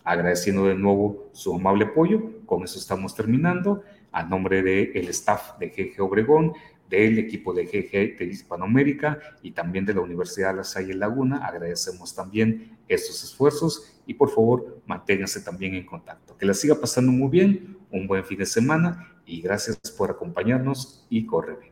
[0.05, 3.83] Agradeciendo de nuevo su amable apoyo, con eso estamos terminando
[4.13, 6.53] a nombre del el staff de GG Obregón,
[6.91, 11.47] del equipo de GG de Hispanoamérica y también de la Universidad de La Salle Laguna.
[11.47, 16.37] Agradecemos también estos esfuerzos y por favor manténganse también en contacto.
[16.37, 21.07] Que la siga pasando muy bien, un buen fin de semana y gracias por acompañarnos
[21.09, 21.70] y corre bien.